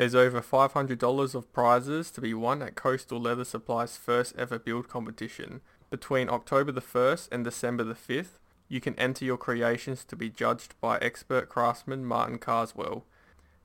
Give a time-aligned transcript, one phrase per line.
[0.00, 4.88] There's over $500 of prizes to be won at Coastal Leather Supply's first ever build
[4.88, 5.60] competition.
[5.90, 10.30] Between October the 1st and December the 5th, you can enter your creations to be
[10.30, 13.04] judged by expert craftsman Martin Carswell.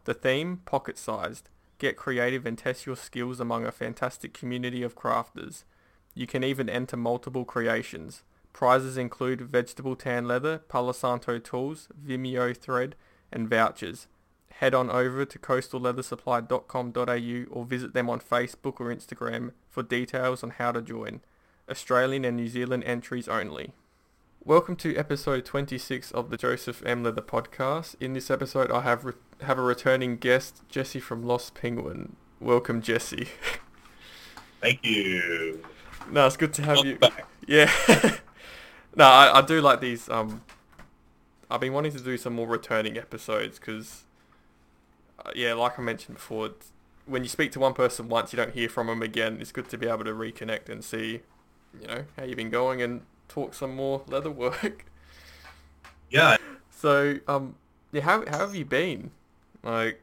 [0.04, 1.48] The theme, pocket-sized.
[1.78, 5.63] Get creative and test your skills among a fantastic community of crafters.
[6.13, 8.23] You can even enter multiple creations.
[8.52, 12.97] Prizes include vegetable tan leather, Palo Santo tools, Vimeo thread,
[13.31, 14.07] and vouchers.
[14.60, 20.52] Head on over to coastalleathersupply.com.au or visit them on Facebook or Instagram for details on
[20.52, 21.20] how to join.
[21.70, 23.73] Australian and New Zealand entries only.
[24.46, 27.04] Welcome to episode 26 of the Joseph M.
[27.04, 27.96] Leather podcast.
[27.99, 32.16] In this episode, I have re- have a returning guest, Jesse from Lost Penguin.
[32.40, 33.27] Welcome, Jesse.
[34.62, 35.66] Thank you.
[36.10, 36.98] no, it's good to have Welcome you.
[36.99, 37.27] back.
[37.46, 37.70] Yeah.
[38.96, 40.08] no, I, I do like these.
[40.08, 40.44] Um,
[41.52, 44.05] I've been wanting to do some more returning episodes because,
[45.35, 46.52] yeah, like I mentioned before,
[47.05, 49.38] when you speak to one person once, you don't hear from them again.
[49.39, 51.21] It's good to be able to reconnect and see,
[51.79, 54.85] you know, how you've been going and talk some more leather work.
[56.12, 56.37] Yeah,
[56.70, 57.55] So, um,
[57.91, 59.12] yeah, how how have you been?
[59.63, 60.01] Like,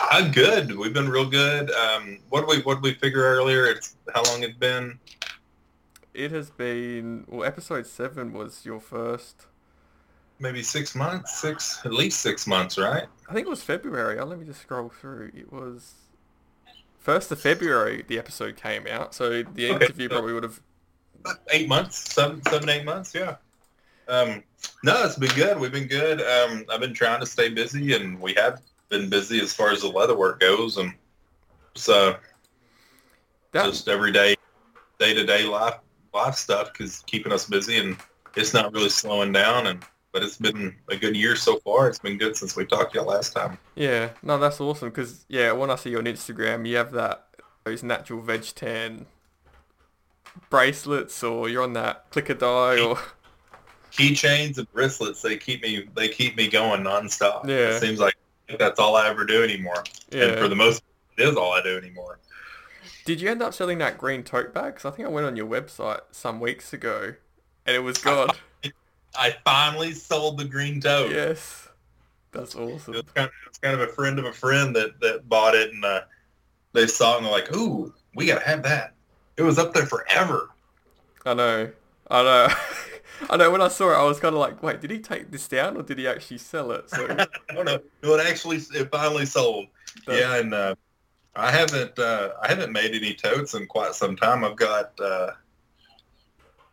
[0.00, 0.76] I'm good.
[0.76, 1.70] We've been real good.
[1.70, 3.66] Um, what did we what did we figure earlier?
[3.66, 4.98] It's how long it's been?
[6.14, 9.46] it has been well, episode seven was your first.
[10.40, 13.04] Maybe six months, six at least six months, right?
[13.28, 14.18] I think it was February.
[14.18, 15.32] Oh, let me just scroll through.
[15.34, 15.94] It was
[16.98, 18.04] first of February.
[18.06, 19.84] The episode came out, so the Okay.
[19.84, 20.60] interview probably would have.
[21.50, 23.12] Eight months, seven, seven, eight months.
[23.14, 23.36] Yeah.
[24.06, 24.44] Um,
[24.84, 25.58] no, it's been good.
[25.58, 26.22] We've been good.
[26.22, 29.80] Um, I've been trying to stay busy, and we have been busy as far as
[29.82, 30.94] the leather work goes, and
[31.74, 32.16] so
[33.52, 34.36] That, just every day,
[34.98, 35.74] day to day life
[36.14, 37.96] life stuff because keeping us busy and
[38.34, 41.88] it's not really slowing down and but it's been a good year so far.
[41.88, 43.58] It's been good since we talked to you last time.
[43.74, 44.88] yeah, no, that's awesome.
[44.88, 47.26] Because yeah, when I see you on Instagram, you have that
[47.64, 49.06] those natural veg tan
[50.50, 52.98] bracelets, or you're on that clicker die, or
[53.92, 57.46] Keychains and bracelets, they keep me they keep me going nonstop.
[57.46, 57.76] Yeah.
[57.76, 58.14] It seems like
[58.58, 59.84] that's all I ever do anymore.
[60.10, 60.24] Yeah.
[60.24, 60.82] And for the most
[61.16, 62.18] it is all I do anymore.
[63.04, 64.74] Did you end up selling that green tote bag?
[64.74, 67.14] Because I think I went on your website some weeks ago,
[67.66, 68.30] and it was gone.
[69.18, 71.10] I finally sold the green tote.
[71.10, 71.68] yes,
[72.32, 72.94] that's awesome.
[72.94, 75.72] It's kind of, it kind of a friend of a friend that, that bought it
[75.72, 76.02] and uh,
[76.72, 78.94] they saw it and they're like, ooh, we gotta have that.
[79.36, 80.50] It was up there forever.
[81.26, 81.70] I know.
[82.10, 82.48] I know.
[83.30, 83.50] I know.
[83.50, 85.76] When I saw it, I was kind of like, wait, did he take this down
[85.76, 86.88] or did he actually sell it?
[86.88, 87.06] So
[87.50, 87.80] I don't know.
[88.02, 89.66] No, it actually it finally sold.
[90.06, 90.74] that's- yeah, and uh,
[91.34, 94.44] I haven't uh, I haven't made any totes in quite some time.
[94.44, 95.30] I've got uh,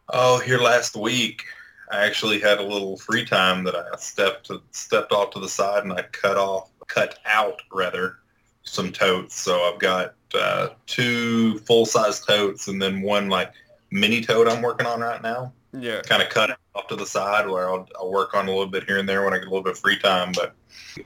[0.09, 1.44] oh here last week.
[1.91, 5.84] I actually had a little free time that I stepped stepped off to the side
[5.84, 8.18] and I cut off cut out rather
[8.63, 9.40] some totes.
[9.40, 13.53] So I've got uh, two full size totes and then one like
[13.91, 16.01] mini tote I'm working on right now yeah.
[16.01, 18.84] kind of cut off to the side where I'll, I'll work on a little bit
[18.85, 20.31] here and there when I get a little bit of free time.
[20.34, 20.53] But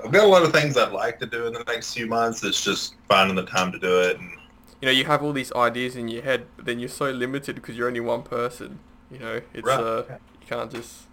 [0.04, 2.44] I've got a lot of things I'd like to do in the next few months.
[2.44, 4.20] It's just finding the time to do it.
[4.20, 4.30] And
[4.82, 7.56] You know, you have all these ideas in your head, but then you're so limited
[7.56, 8.80] because you're only one person.
[9.12, 9.80] You know, it's Right.
[9.80, 10.04] uh,
[10.50, 11.04] can't just.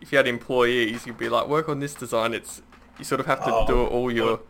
[0.00, 2.34] If you had employees, you'd be like, work on this design.
[2.34, 2.60] It's
[2.98, 4.40] you sort of have to Oh, do it all your.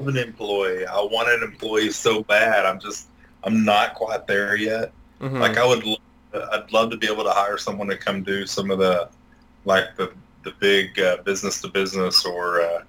[0.00, 0.86] I'm an employee.
[0.86, 2.66] I want an employee so bad.
[2.66, 3.08] I'm just,
[3.44, 4.92] I'm not quite there yet.
[5.20, 5.38] Mhm.
[5.38, 5.84] Like I would,
[6.52, 9.08] I'd love to be able to hire someone to come do some of the,
[9.64, 10.12] like the
[10.42, 12.82] the big uh, business to business or uh,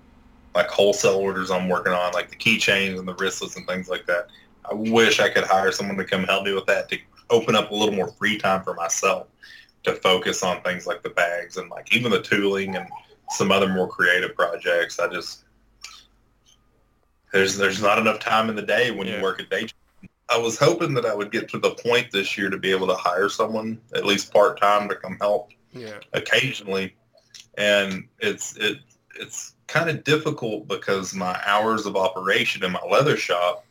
[0.55, 4.05] like wholesale orders I'm working on, like the keychains and the wristlets and things like
[4.07, 4.27] that.
[4.69, 6.97] I wish I could hire someone to come help me with that to
[7.29, 9.27] open up a little more free time for myself
[9.85, 12.87] to focus on things like the bags and like even the tooling and
[13.29, 14.99] some other more creative projects.
[14.99, 15.45] I just
[17.31, 19.17] there's there's not enough time in the day when Yeah.
[19.17, 19.71] you work a day job.
[20.29, 22.87] I was hoping that I would get to the point this year to be able
[22.87, 25.99] to hire someone at least part time to come help yeah.
[26.13, 26.95] occasionally,
[27.57, 28.79] and it's it
[29.19, 33.65] it's kind of difficult because my hours of operation in my leather shop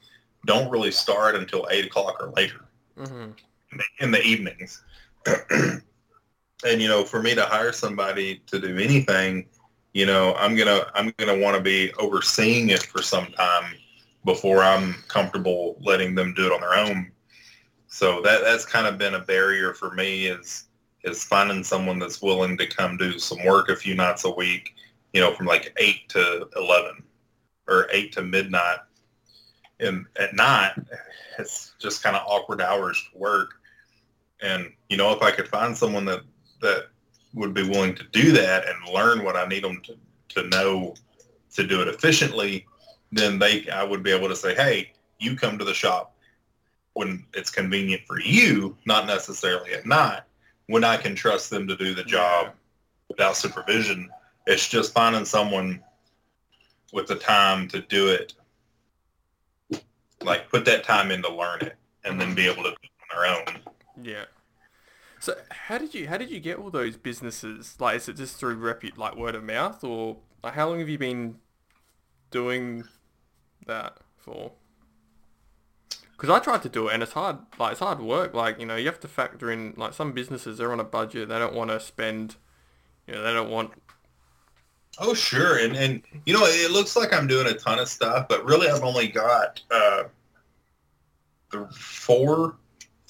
[0.47, 2.61] don't really start until eight o'clock or later
[2.97, 3.31] hmm
[3.73, 4.83] the- in the evenings.
[6.65, 9.47] and you know, for me to hire somebody to do anything,
[9.93, 13.75] you know, I'm gonna I'm gonna want to be overseeing it for some time
[14.25, 17.13] before I'm comfortable letting them do it on their own.
[17.87, 20.67] So that that's kind of been a barrier for me is
[21.05, 24.75] is finding someone that's willing to come do some work a few nights a week,
[25.13, 27.03] you know, from like eight to eleven
[27.69, 28.79] or eight to midnight.
[29.81, 30.73] And at night,
[31.39, 33.55] it's just kind of awkward hours to work.
[34.41, 36.23] And you know, if I could find someone that
[36.61, 36.89] that
[37.35, 39.97] would be willing to do that and learn what I need them to,
[40.41, 40.95] to know
[41.55, 42.67] to do it efficiently,
[43.13, 46.15] then they I would be able to say, hey, you come to the shop
[46.95, 50.23] when it's convenient for you, not necessarily at night,
[50.67, 52.53] when I can trust them to do the job
[53.09, 54.09] without supervision.
[54.47, 55.83] It's just finding someone
[56.93, 58.35] with the time to do it,
[60.23, 62.91] like put that time in to learn it, and then be able to do it
[63.13, 63.61] on their own.
[64.03, 64.25] Yeah.
[65.25, 67.77] So how did you how did you get all those businesses?
[67.81, 70.89] Like, is it just through repute, like word of mouth, or like how long have
[70.91, 71.37] you been
[72.31, 72.85] doing
[73.67, 74.53] that for?
[76.13, 77.39] Because I tried to do it and it's hard.
[77.59, 78.35] Like it's hard work.
[78.35, 81.31] Like you know you have to factor in like some businesses they're on a budget.
[81.31, 82.37] They don't want to spend.
[83.07, 83.73] You know they don't want.
[84.99, 85.59] Oh, sure.
[85.59, 88.69] And, and you know, it looks like I'm doing a ton of stuff, but really
[88.69, 90.03] I've only got uh,
[91.51, 92.57] the four,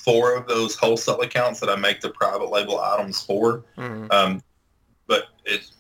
[0.05, 3.65] four of those wholesale accounts that I make the private label items for.
[3.79, 4.43] Mm, Um,
[5.07, 5.71] but it,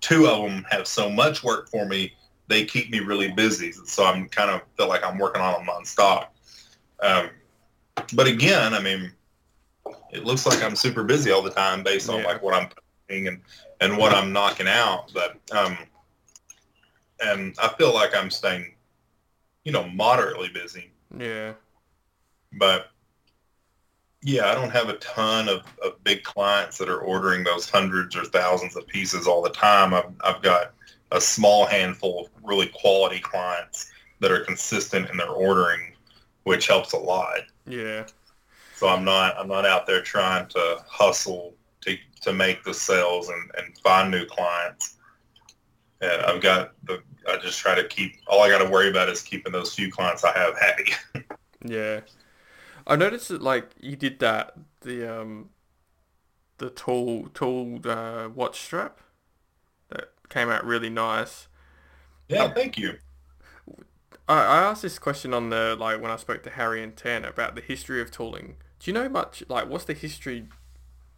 [0.00, 2.12] two of them have so much work for me,
[2.48, 3.72] they keep me really busy.
[3.72, 6.26] So I'm kind of feel like I'm working on them nonstop.
[7.02, 7.30] Um,
[8.14, 9.12] but again, I mean,
[10.12, 12.26] it looks like I'm super busy all the time based on Yeah.
[12.26, 12.68] like what I'm
[13.08, 13.40] putting and,
[13.80, 15.10] and what I'm knocking out.
[15.14, 15.78] But, um,
[17.20, 18.74] and I feel like I'm staying,
[19.64, 21.52] you know, moderately busy, yeah.
[22.58, 22.89] but
[24.22, 28.16] yeah, I don't have a ton of, of big clients that are ordering those hundreds
[28.16, 29.94] or thousands of pieces all the time.
[29.94, 30.72] I've, I've got
[31.12, 33.90] a small handful of really quality clients
[34.20, 35.94] that are consistent in their ordering,
[36.44, 37.40] which helps a lot.
[37.66, 38.06] Yeah.
[38.74, 43.28] So I'm not I'm not out there trying to hustle to to make the sales
[43.28, 44.96] and, and find new clients.
[46.00, 49.08] And I've got the I just try to keep all I got to worry about
[49.08, 50.92] is keeping those few clients I have happy.
[51.62, 52.00] Yeah.
[52.90, 55.50] I noticed that like you did that the um
[56.58, 58.98] the tall tall uh, watch strap
[59.90, 61.46] that came out really nice.
[62.28, 62.98] yeah, thank you.
[64.28, 67.24] I, I asked this question on the like when I spoke to Harry and Tan
[67.24, 68.56] about the history of tooling.
[68.80, 70.40] Do you know much like what's the history?
[70.40, 70.48] Do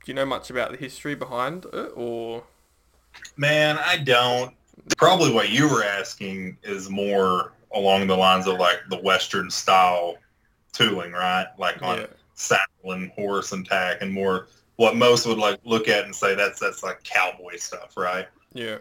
[0.04, 2.44] you know much about the history behind it or?
[3.38, 4.54] Man, I don't.
[4.98, 10.18] Probably what you were asking is more along the lines of like the Western style
[10.72, 11.46] tooling, right?
[11.58, 12.06] Like on Yeah.
[12.34, 16.34] saddle and horse and tack and more what most would like look at and say
[16.34, 18.26] that's that's like cowboy stuff, right?
[18.52, 18.78] Yeah.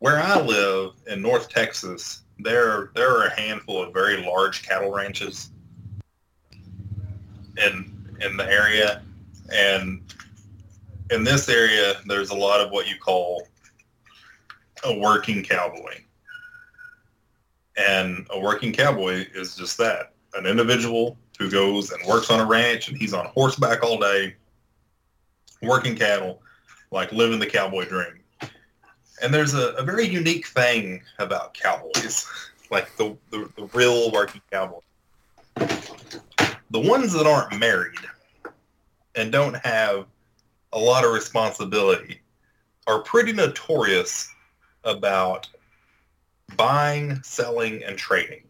[0.00, 4.90] Where I live in North Texas, there there are a handful of very large cattle
[4.90, 5.50] ranches
[7.64, 9.02] in in the area,
[9.52, 10.02] and
[11.10, 13.46] in this area, there's a lot of what you call
[14.84, 16.00] a working cowboy,
[17.76, 22.44] and a working cowboy is just that an individual who goes and works on a
[22.44, 24.36] ranch and he's on horseback all day,
[25.62, 26.42] working cattle,
[26.90, 28.20] like living the cowboy dream.
[29.22, 32.26] And there's a, a very unique thing about cowboys,
[32.70, 34.80] like the, the, the real working cowboy.
[35.56, 37.98] The ones that aren't married
[39.14, 40.06] and don't have
[40.72, 42.20] a lot of responsibility
[42.86, 44.32] are pretty notorious
[44.84, 45.48] about
[46.56, 48.42] buying, selling, and trading.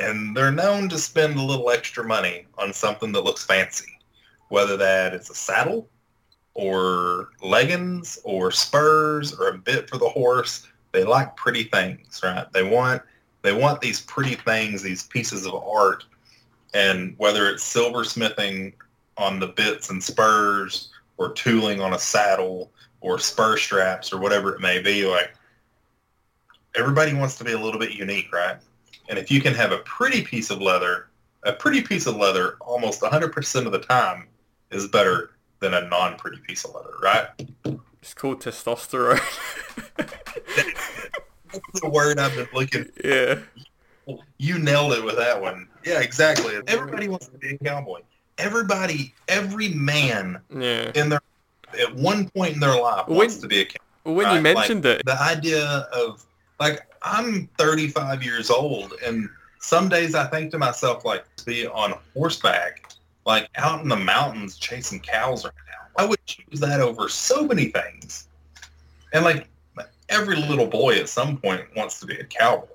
[0.00, 3.98] And they're known to spend a little extra money on something that looks fancy,
[4.48, 5.88] whether that is a saddle
[6.54, 10.66] or leggings or spurs or a bit for the horse.
[10.92, 12.50] They like pretty things, right?
[12.52, 13.02] They want
[13.42, 16.04] they want these pretty things, these pieces of art,
[16.74, 18.72] and whether it's silversmithing
[19.16, 24.54] on the bits and spurs or tooling on a saddle or spur straps or whatever
[24.54, 25.34] it may be, like
[26.74, 28.56] everybody wants to be a little bit unique, right?
[29.10, 31.08] And if you can have a pretty piece of leather,
[31.42, 34.28] a pretty piece of leather almost 100% of the time
[34.70, 37.26] is better than a non-pretty piece of leather, right?
[38.00, 39.18] It's called testosterone.
[41.52, 42.86] That's the word I've been looking.
[43.04, 43.40] yeah.
[44.38, 45.68] You nailed it with that one.
[45.84, 46.54] Yeah, exactly.
[46.68, 48.00] Everybody wants to be a cowboy.
[48.38, 50.92] Everybody, every man Yeah.
[50.94, 51.20] in their
[51.78, 53.84] at one point in their life When- wants to be a cowboy.
[54.04, 56.24] When you Right, like- mentioned it, The idea of
[56.60, 59.28] like I'm 35 years old, and
[59.60, 62.92] some days I think to myself like to be on horseback,
[63.26, 66.02] like out in the mountains chasing cows right now.
[66.04, 68.28] I would choose that over so many things.
[69.12, 69.46] And like
[70.08, 72.66] every little boy at some point wants to be a cowboy.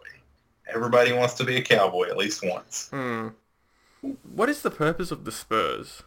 [0.73, 2.89] Everybody wants to be a cowboy at least once.
[2.89, 3.29] hmm.
[4.35, 6.03] What is the purpose of the spurs?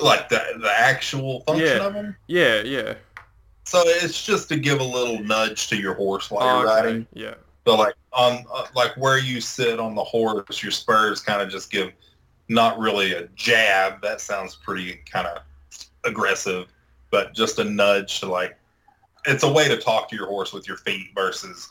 [0.00, 1.86] Like the the actual function Yeah.
[1.86, 2.16] of them.
[2.28, 2.94] Yeah, yeah.
[3.68, 6.86] So it's just to give a little nudge to your horse while you're okay.
[6.86, 7.06] riding.
[7.12, 7.34] Yeah.
[7.66, 11.50] So like on uh, like where you sit on the horse, your spurs kind of
[11.50, 11.92] just give
[12.48, 14.00] not really a jab.
[14.00, 15.42] That sounds pretty kind of
[16.04, 16.68] aggressive,
[17.10, 18.56] but just a nudge to like
[19.26, 21.68] it's a way to talk to your horse with your feet versus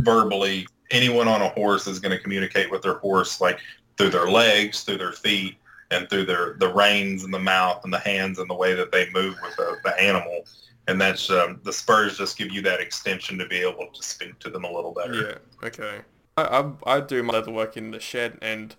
[0.00, 0.66] verbally.
[0.90, 3.58] Anyone on a horse is going to communicate with their horse like
[3.98, 5.56] through their legs, through their feet,
[5.90, 8.92] and through their the reins and the mouth and the hands and the way that
[8.92, 10.46] they move with the, the animal.
[10.88, 14.38] And that's um, the spurs just give you that extension to be able to speak
[14.40, 15.14] to them a little better.
[15.14, 15.66] Yeah.
[15.66, 16.00] Okay.
[16.36, 18.76] I, I, I do my leather work in the shed, and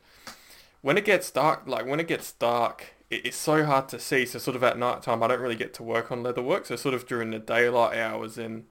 [0.81, 4.25] when it gets dark, like when it gets dark, it, it's so hard to see.
[4.25, 6.65] So sort of at night time, I don't really get to work on leather work.
[6.65, 8.65] So sort of during the daylight hours, and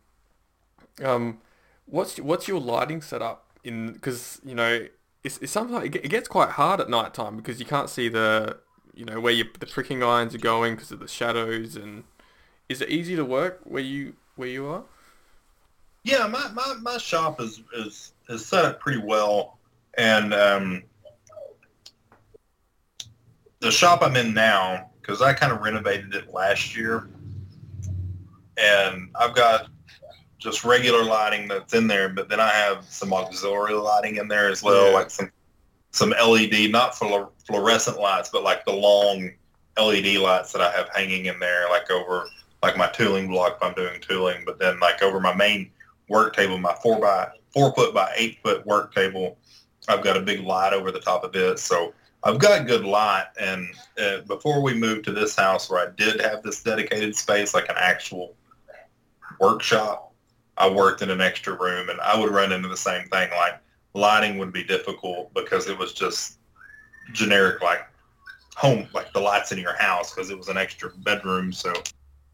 [1.05, 1.39] um,
[1.85, 3.93] what's what's your lighting setup in?
[3.93, 4.87] Because you know,
[5.25, 8.59] it's, it's it gets quite hard at night time because you can't see the
[8.95, 11.77] you know where the pricking irons are going because of the shadows.
[11.77, 12.05] And
[12.69, 14.83] is it easy to work where you where you are?
[16.05, 19.59] Yeah, my, my, my shop is, is is set up pretty well,
[19.99, 20.83] and um,
[23.59, 27.09] the shop I'm in now, because I kind of renovated it last year,
[28.57, 29.69] and I've got
[30.39, 34.49] just regular lighting that's in there, but then I have some auxiliary lighting in there
[34.49, 34.95] as well, yeah.
[34.95, 35.31] like some
[35.91, 39.31] some LED, not fluorescent lights, but like the long
[39.77, 42.29] LED lights that I have hanging in there, like over
[42.67, 45.71] like my tooling block if I'm doing tooling, but then like over my main
[46.09, 49.39] work table, my four by four foot by eight foot work table,
[49.89, 51.61] I've got a big light over the top of it.
[51.61, 51.95] So
[52.25, 53.27] I've got good light.
[53.39, 53.69] And
[54.03, 57.69] uh, before we moved to this house where I did have this dedicated space, like
[57.69, 58.35] an actual
[59.39, 60.13] workshop,
[60.59, 63.31] I worked in an extra room and I would run into the same thing.
[63.31, 63.61] Like
[63.95, 66.39] lighting would be difficult because it was just
[67.13, 67.87] generic, like
[68.57, 71.53] home, like the lights in your house because it was an extra bedroom.
[71.53, 71.73] So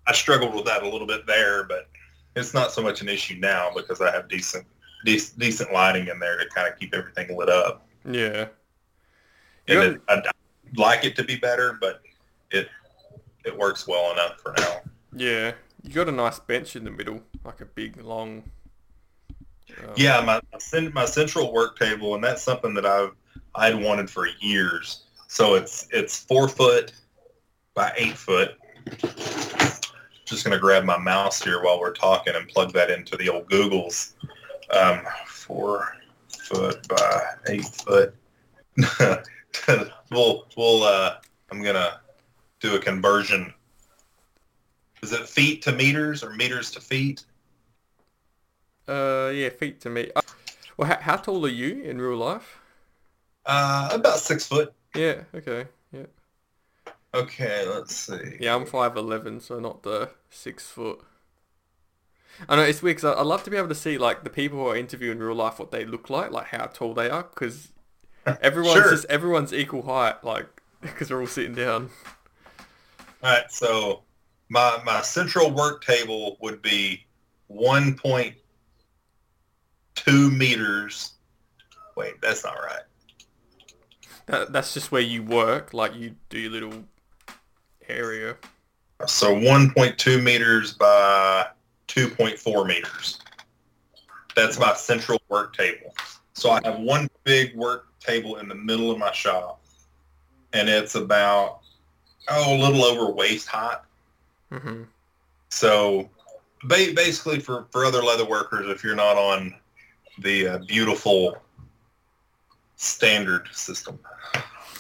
[0.07, 1.89] I struggled with that a little bit there, but
[2.35, 4.67] it's not so much an issue now because I have decent,
[5.05, 7.87] de- decent lighting in there to kind of keep everything lit up.
[8.09, 8.47] Yeah
[9.69, 10.23] and it, I'd
[10.77, 12.03] like it to be better, but
[12.51, 12.69] it
[13.45, 14.81] it works well enough for now.
[15.15, 18.45] Yeah, you got a nice bench in the middle, like a big long.
[19.71, 20.41] Uh, yeah, my
[20.93, 23.13] my central work table, and that's something that I've
[23.55, 25.05] I'd wanted for years.
[25.29, 26.93] So it's it's four foot
[27.75, 28.57] by eight foot.
[30.33, 33.51] Just gonna grab my mouse here while we're talking and plug that into the old
[33.51, 34.15] Google's.
[34.71, 35.95] Um, four
[36.27, 38.15] foot by eight foot.
[40.11, 41.17] we'll we'll uh,
[41.51, 42.01] I'm gonna
[42.61, 43.53] do a conversion.
[45.03, 47.27] Is it feet to meters or meters to feet?
[48.89, 50.11] Uh, yeah, feet to me.
[50.17, 50.23] Uh,
[50.79, 52.59] well, how, how tall are you in real life?
[53.45, 54.73] Uh, about six foot.
[54.95, 55.25] Yeah.
[55.35, 55.67] Okay.
[57.15, 57.67] Okay.
[57.69, 58.37] Let's see.
[58.41, 61.01] Yeah, I'm five eleven, so not the six foot.
[62.49, 64.31] I know it's weird because I, I love to be able to see like the
[64.31, 67.11] people who are interviewing in real life what they look like, like how tall they
[67.11, 67.73] are, because
[68.41, 68.91] Everyone's sure.
[68.91, 70.47] just everyone's equal height, like
[70.81, 71.91] because we're all sitting down.
[73.23, 74.03] All right, so
[74.49, 77.05] my my central work table would be
[77.49, 78.37] one point
[79.95, 81.15] two meters.
[81.97, 82.83] Wait, that's not right.
[84.27, 86.85] That, that's just where you work, like you do your little
[87.93, 88.37] area.
[89.07, 91.47] So 1.2 meters by
[91.89, 93.21] 2.4 meters.
[94.35, 95.95] That's my central work table.
[96.35, 99.63] So I have one big work table in the middle of my shop,
[100.53, 101.61] and it's about
[102.31, 103.79] oh a little over waist height.
[104.51, 104.85] Mm-hmm.
[105.51, 106.09] So
[106.65, 109.55] ba- basically, for for other leather workers, if you're not on
[110.19, 111.37] the uh, beautiful
[112.77, 113.99] standard system.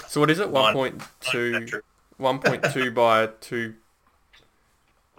[0.08, 0.48] So what is it?
[0.48, 1.82] 1.2
[2.20, 3.74] 1.2 by 2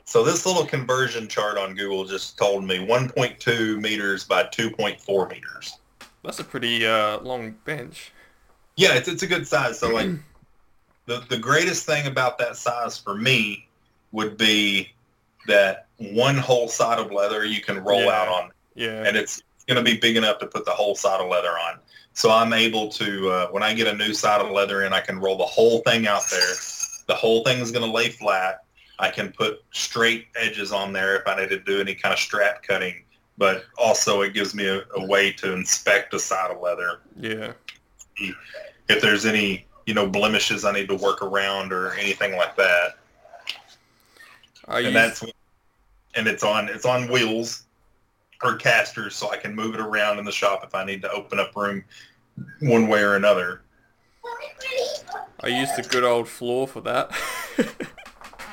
[0.05, 5.77] so this little conversion chart on Google just told me 1.2 meters by 2.4 meters.
[6.23, 8.11] That's a pretty uh, long bench.
[8.75, 9.79] Yeah, it's it's a good size.
[9.79, 10.09] So like
[11.05, 13.67] the the greatest thing about that size for me
[14.11, 14.89] would be
[15.47, 18.21] that one whole side of leather you can roll yeah.
[18.21, 18.51] out on.
[18.75, 19.03] Yeah.
[19.05, 21.79] And it's going to be big enough to put the whole side of leather on.
[22.13, 24.99] So I'm able to, uh, when I get a new side of leather in, I
[24.99, 26.53] can roll the whole thing out there.
[27.07, 28.63] The whole thing is going to lay flat.
[28.99, 32.19] I can put straight edges on there if I need to do any kind of
[32.19, 33.03] strap cutting
[33.37, 36.99] but also it gives me a, a way to inspect a side of leather.
[37.19, 37.53] Yeah.
[38.89, 42.97] If there's any, you know, blemishes I need to work around or anything like that.
[44.67, 44.93] I and use...
[44.93, 45.23] that's
[46.15, 47.65] and it's on it's on wheels
[48.43, 51.11] or casters so I can move it around in the shop if I need to
[51.11, 51.83] open up room
[52.61, 53.61] one way or another.
[55.43, 57.11] I used the good old floor for that.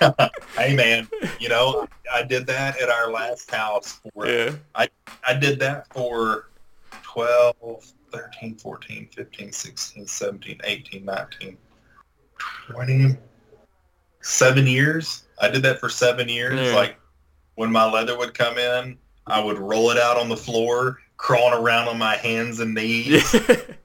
[0.56, 4.52] hey man, you know, I did that at our last house for yeah.
[4.74, 4.88] I
[5.26, 6.48] I did that for
[7.02, 11.56] 12, 13, 14, 15, 16, 17, 18, 19,
[12.72, 13.16] 20,
[14.22, 15.24] seven years.
[15.40, 16.58] I did that for seven years.
[16.58, 16.74] Yeah.
[16.74, 16.98] Like
[17.54, 21.54] when my leather would come in, I would roll it out on the floor, crawling
[21.54, 23.34] around on my hands and knees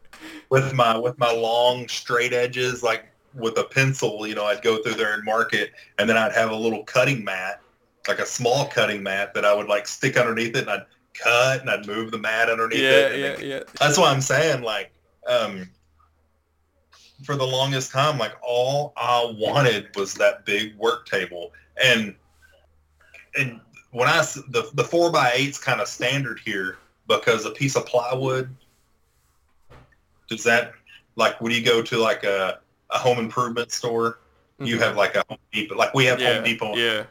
[0.50, 4.26] with my with my long straight edges, like with a pencil.
[4.28, 6.84] You know, I'd go through there and mark it, and then I'd have a little
[6.84, 7.62] cutting mat,
[8.08, 11.62] like a small cutting mat that I would like stick underneath it, and I'd cut
[11.62, 13.40] and I'd move the mat underneath yeah, it.
[13.40, 13.64] yeah, yeah.
[13.80, 14.92] That's why I'm saying like.
[15.28, 15.70] um
[17.24, 22.14] for the longest time, like all I wanted was that big work table, and
[23.38, 23.62] and
[23.92, 27.86] when I the the four by eight's kind of standard here because a piece of
[27.86, 28.54] plywood.
[30.28, 30.74] Does that
[31.16, 32.60] like when you go to like a
[32.92, 34.20] a home improvement store,
[34.60, 34.80] you Mhm.
[34.82, 36.76] have like a Home Depot, like we have yeah, Home Depot.
[36.76, 37.04] Yeah,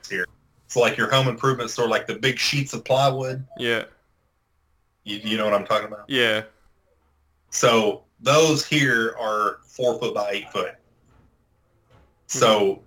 [0.69, 3.45] So like your home improvement store, like the big sheets of plywood.
[3.59, 3.85] yeah,
[5.05, 6.05] You, you know what I'm talking about?
[6.09, 6.45] yeah.
[7.51, 10.75] So those here are four foot by eight foot.
[12.27, 12.83] So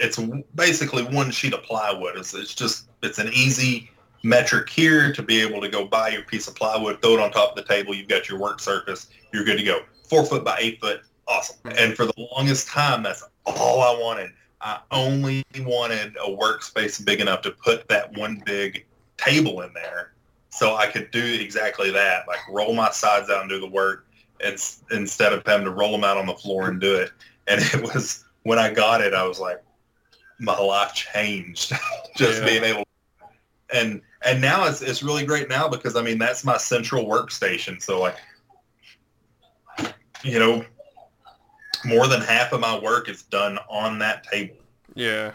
[0.00, 0.18] it's
[0.54, 2.16] basically one sheet of plywood.
[2.16, 3.90] It's, it's just it's an easy
[4.22, 7.30] metric here to be able to go buy your piece of plywood, throw it on
[7.30, 7.94] top of the table.
[7.94, 9.08] You've got your work surface.
[9.32, 9.80] You're good to go.
[10.08, 11.02] Four foot by eight foot.
[11.26, 11.56] Awesome.
[11.76, 14.30] And for the longest time, that's all I wanted.
[14.60, 18.84] I only wanted a workspace big enough to put that one big
[19.16, 20.12] table in there
[20.50, 24.06] so I could do exactly that, like roll my sides out and do the work
[24.44, 24.58] and,
[24.90, 27.12] instead of having to roll them out on the floor and do it.
[27.46, 29.62] And it was, when I got it, I was like,
[30.38, 31.72] my life changed
[32.16, 32.46] just Yeah.
[32.46, 32.84] being able
[33.72, 37.80] and and now it's it's really great now because I mean that's my central workstation.
[37.82, 38.16] So like
[40.22, 40.64] you know
[41.84, 44.56] more than half of my work is done on that table.
[44.94, 45.32] Yeah.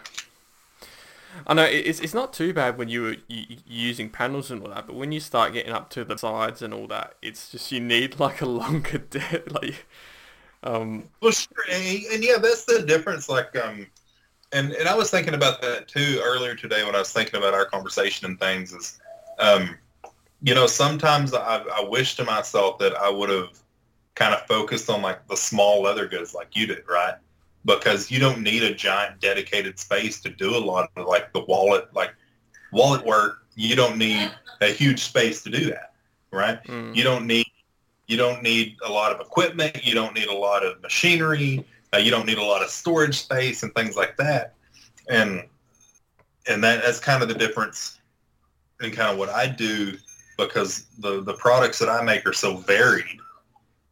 [1.46, 4.86] I know it's it's not too bad when you were using panels and all that,
[4.86, 7.80] but when you start getting up to the sides and all that, it's just you
[7.80, 9.86] need like a longer de- like
[10.62, 13.28] um Well, sure, and, and yeah, that's the difference.
[13.28, 13.86] Like, um,
[14.56, 17.54] and and I was thinking about that too earlier today when I was thinking about
[17.54, 18.72] our conversation and things.
[18.72, 18.98] Is,
[19.38, 19.76] um,
[20.42, 23.62] you know, sometimes I, I wish to myself that I would have
[24.14, 27.14] kind of focused on like the small leather goods like you did, right?
[27.64, 31.44] Because you don't need a giant dedicated space to do a lot of like the
[31.44, 32.14] wallet, like
[32.72, 33.46] wallet work.
[33.56, 35.94] You don't need a huge space to do that,
[36.32, 36.60] right?
[36.68, 37.46] mm, You don't need
[38.06, 39.84] you don't need a lot of equipment.
[39.84, 41.64] You don't need a lot of machinery.
[41.94, 44.54] Uh, you don't need a lot of storage space and things like that.
[45.08, 45.44] And
[46.48, 47.98] and that, that's kind of the difference
[48.80, 49.96] in kind of what I do
[50.36, 53.20] because the the products that I make are so varied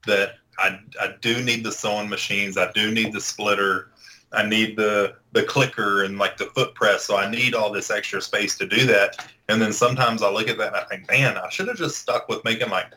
[0.07, 2.57] that I I do need the sewing machines.
[2.57, 3.91] I do need the splitter.
[4.33, 7.05] I need the the clicker and like the foot press.
[7.05, 9.27] So I need all this extra space to do that.
[9.49, 11.99] And then sometimes I look at that and I think, man, I should have just
[11.99, 12.93] stuck with making like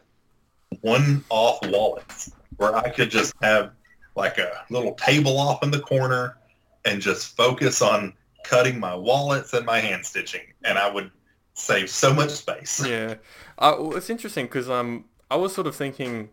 [0.82, 3.72] one off wallets where I could just have
[4.18, 6.38] like a little table off in the corner
[6.86, 11.12] and just focus on cutting my wallets and my hand stitching and I would
[11.54, 12.86] save so much space.
[12.86, 13.16] yeah.
[13.58, 16.30] Uh, well, it's interesting because um I was sort of thinking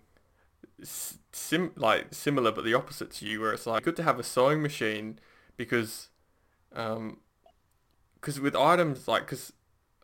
[0.82, 4.22] sim like similar but the opposite to you where it's like good to have a
[4.22, 5.18] sewing machine
[5.56, 6.08] because
[6.74, 7.18] um
[8.14, 9.52] because with items like because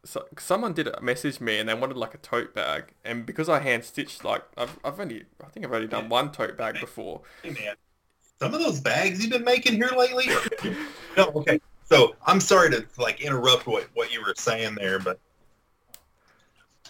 [0.04, 3.48] so, someone did a message me and they wanted like a tote bag and because
[3.48, 6.80] I hand stitched like I've, I've only I think I've only done one tote bag
[6.80, 7.74] before Hey man,
[8.40, 10.28] some of those bags you've been making here lately.
[11.16, 11.60] no, okay.
[11.84, 15.20] So I'm sorry to like interrupt what, what you were saying there, but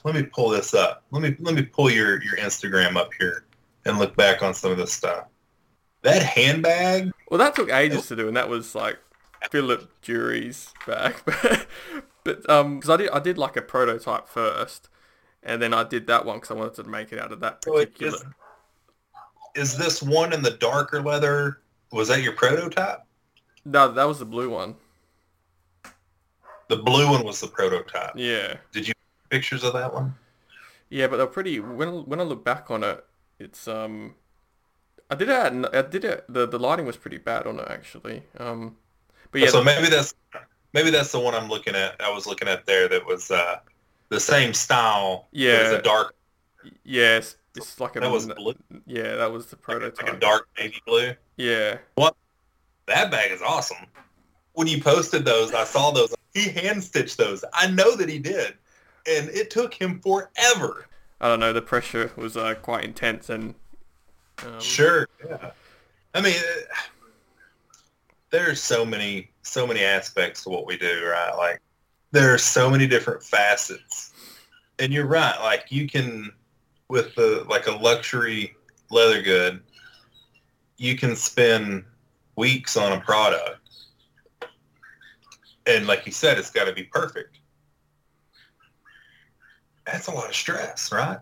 [0.05, 1.05] let me pull this up.
[1.11, 3.45] Let me let me pull your, your Instagram up here
[3.85, 5.25] and look back on some of this stuff.
[6.03, 8.99] That handbag, Well, that took ages to do, and that was like
[9.51, 11.17] Philip Jury's bag.
[11.25, 11.67] but
[12.25, 14.89] but um, because I did I did like a prototype first,
[15.43, 17.63] and then I did that one because I wanted to make it out of that
[17.65, 18.19] so particular.
[19.55, 21.63] is, is this one in the darker leather?
[21.93, 23.01] Was that your prototype?
[23.65, 24.77] No, that was the blue one.
[26.69, 28.13] The blue one was the prototype.
[28.15, 30.15] Yeah, Did you have pictures of that one?
[30.89, 31.61] yeah, but they're pretty.
[31.61, 33.05] When when I look back on it,
[33.39, 34.15] it's um,
[35.11, 35.67] I did it.
[35.75, 36.25] I did it.
[36.29, 38.25] The the lighting was pretty bad on it actually.
[38.39, 38.77] Um,
[39.33, 40.15] but yeah, so maybe that's
[40.73, 42.01] maybe that's the one I'm looking at.
[42.01, 43.61] I was looking at there that was uh,
[44.09, 45.29] the same style.
[45.33, 45.61] Yeah.
[45.71, 46.15] it's a dark.
[46.85, 48.55] yeah, it's, it's like a That was blue.
[48.87, 50.03] yeah, that was the Like a, prototype.
[50.07, 51.15] like a dark navy blue.
[51.37, 52.15] Yeah, What?
[52.87, 53.87] That bag is awesome.
[54.55, 56.15] When you posted those, I saw those.
[56.35, 57.45] He hand stitched those.
[57.55, 58.55] I know that he did,
[59.09, 60.87] and it took him forever.
[61.21, 61.53] I don't know.
[61.53, 63.55] The pressure was uh, quite intense, and
[64.45, 65.07] um, Sure.
[65.25, 65.51] Yeah.
[66.15, 66.77] I mean, uh,
[68.31, 71.35] there's so many, so many aspects to what we do, right?
[71.37, 71.61] Like,
[72.13, 74.13] there are so many different facets,
[74.79, 75.39] and you're right.
[75.41, 76.33] Like, you can,
[76.89, 78.55] with the like a luxury
[78.91, 79.63] leather good,
[80.77, 81.85] you can spend
[82.37, 83.61] weeks on a product,
[85.67, 87.39] and like you said, it's got to be perfect.
[89.87, 91.19] that's a lot of stress, right?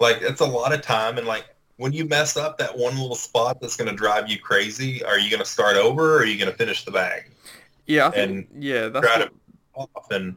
[0.00, 3.14] Like it's a lot of time and like when you mess up that one little
[3.14, 6.24] spot that's going to drive you crazy, are you going to start over or are
[6.24, 7.30] you going to finish the bag?
[7.88, 9.28] Yeah, I think, and yeah, that's try
[9.72, 9.90] what...
[10.10, 10.36] to and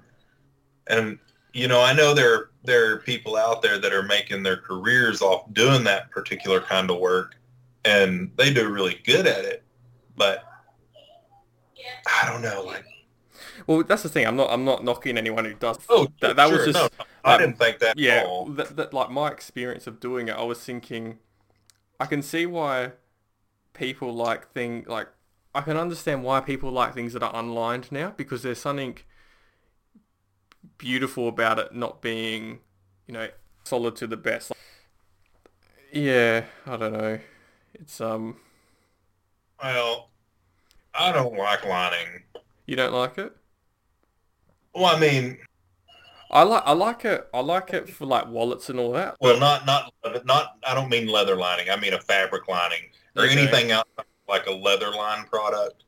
[0.87, 1.19] and
[1.53, 5.21] you know, I know there there are people out there that are making their careers
[5.21, 7.35] off doing that particular kind of work
[7.85, 9.63] and they do really good at it,
[10.15, 10.43] but
[12.07, 12.85] I don't know, like
[13.67, 14.25] well, that's the thing.
[14.25, 14.49] I'm not.
[14.51, 15.77] I'm not knocking anyone who does.
[15.89, 16.57] Oh, that, that sure.
[16.57, 16.79] was just.
[16.79, 17.97] No, no, I didn't think that.
[17.97, 21.19] Yeah, that, that, like my experience of doing it, I was thinking,
[21.99, 22.93] I can see why
[23.73, 25.07] people like thing like
[25.53, 28.97] I can understand why people like things that are unlined now because there's something
[30.77, 32.59] beautiful about it not being,
[33.07, 33.27] you know,
[33.63, 34.51] solid to the best.
[35.91, 37.19] Yeah, I don't know.
[37.73, 38.37] It's um.
[39.61, 40.09] Well,
[40.93, 42.23] I don't like lining.
[42.65, 43.35] You don't like it?
[44.73, 45.37] Well, I mean,
[46.29, 47.27] I like I like it.
[47.33, 49.17] I like it for like wallets and all that.
[49.19, 49.91] Well, not not
[50.25, 50.55] not.
[50.65, 51.69] I don't mean leather lining.
[51.69, 52.83] I mean a fabric lining
[53.17, 53.33] or okay.
[53.37, 53.87] anything else
[54.31, 55.83] like a leather line product.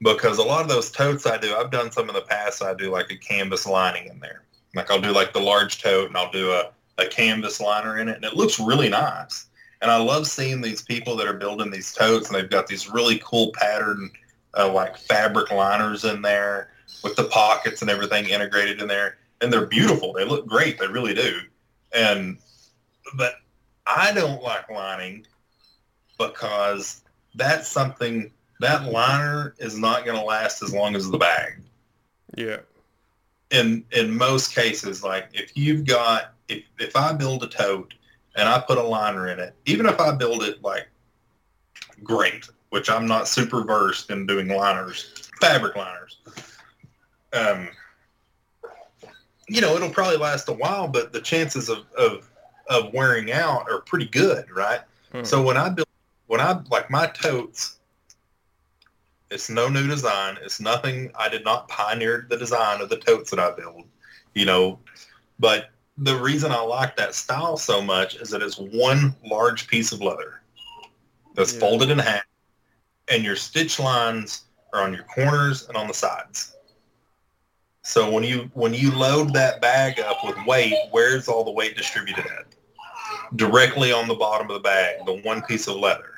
[0.00, 2.62] Because a lot of those totes I do, I've done some in the past.
[2.62, 4.42] I do like a canvas lining in there.
[4.74, 8.08] Like I'll do like the large tote and I'll do a, a canvas liner in
[8.08, 9.46] it, and it looks really nice.
[9.80, 12.88] And I love seeing these people that are building these totes, and they've got these
[12.88, 14.10] really cool pattern
[14.56, 16.70] uh, like fabric liners in there
[17.04, 20.12] with the pockets and everything integrated in there and they're beautiful.
[20.12, 20.78] They look great.
[20.78, 21.40] They really do.
[21.92, 22.38] And
[23.16, 23.34] but
[23.86, 25.26] I don't like lining
[26.18, 27.01] because
[27.34, 31.60] that's something that liner is not going to last as long as the bag.
[32.36, 32.58] Yeah.
[33.50, 37.94] In in most cases, like if you've got if if I build a tote
[38.36, 40.88] and I put a liner in it, even if I build it like
[42.02, 46.16] great, which I'm not super versed in doing liners, fabric liners.
[47.32, 47.68] Um,
[49.48, 52.30] you know, it'll probably last a while, but the chances of, of,
[52.68, 54.80] of wearing out are pretty good, right?
[55.12, 55.24] Hmm.
[55.24, 55.88] So when I build,
[56.32, 57.76] when I, like my totes,
[59.30, 60.38] it's no new design.
[60.40, 63.82] It's nothing, I did not pioneer the design of the totes that I build,
[64.32, 64.78] you know,
[65.38, 65.68] but
[65.98, 70.00] the reason I like that style so much is that it's one large piece of
[70.00, 70.40] leather
[71.34, 71.60] that's yeah.
[71.60, 72.24] folded in half
[73.08, 76.56] and your stitch lines are on your corners and on the sides.
[77.82, 81.76] So when you when you load that bag up with weight, where's all the weight
[81.76, 82.46] distributed at?
[83.36, 86.11] Directly on the bottom of the bag, the one piece of leather.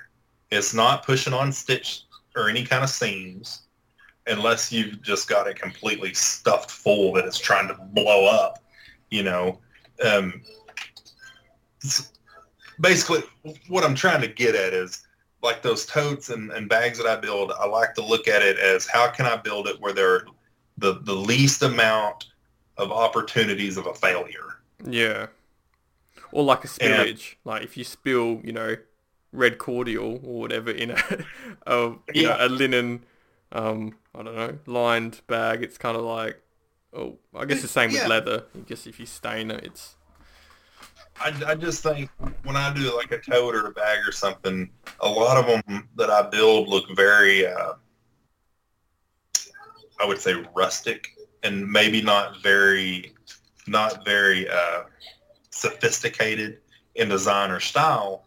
[0.54, 2.02] It's not pushing on stitch
[2.36, 3.62] or any kind of seams
[4.26, 8.62] unless you've just got it completely stuffed full that it's trying to blow up,
[9.10, 9.60] you know.
[10.04, 10.42] Um,
[12.80, 13.22] basically,
[13.68, 15.06] what I'm trying to get at is
[15.42, 18.58] like those totes and, and bags that I build, I like to look at it
[18.58, 20.24] as how can I build it where there
[20.78, 22.26] the the least amount
[22.76, 24.60] of opportunities of a failure.
[24.84, 25.26] Yeah.
[26.32, 27.10] Or like a spillage.
[27.10, 28.76] And, like if you spill, you know,
[29.34, 31.24] red cordial or whatever in a,
[31.66, 32.28] a yeah.
[32.28, 33.04] Know, a linen,
[33.52, 36.40] um, I don't know, lined bag, it's kind of like,
[36.92, 38.00] oh, I guess the same yeah.
[38.00, 38.44] with leather.
[38.54, 39.96] I guess if you stain it, it's.
[41.20, 42.10] I, I just think
[42.42, 44.68] when I do like a tote or a bag or something,
[45.00, 47.74] a lot of them that I build look very uh,
[50.00, 53.14] I would say rustic and maybe not very
[53.66, 54.82] not very uh,
[55.50, 56.58] sophisticated
[56.96, 58.24] in design or style.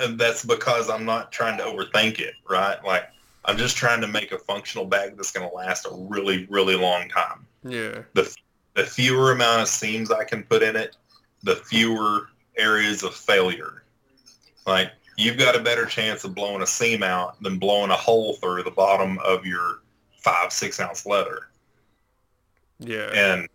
[0.00, 2.82] And that's because I'm not trying to overthink it, right?
[2.84, 3.04] Like
[3.44, 6.76] I'm just trying to make a functional bag that's going to last a really, really
[6.76, 7.46] long time.
[7.64, 8.02] Yeah.
[8.14, 8.34] The
[8.74, 10.96] the fewer amount of seams I can put in it,
[11.42, 13.84] the fewer areas of failure.
[14.66, 18.34] Like you've got a better chance of blowing a seam out than blowing a hole
[18.34, 19.80] through the bottom of your
[20.18, 21.48] five six ounce leather.
[22.78, 23.10] Yeah.
[23.12, 23.48] And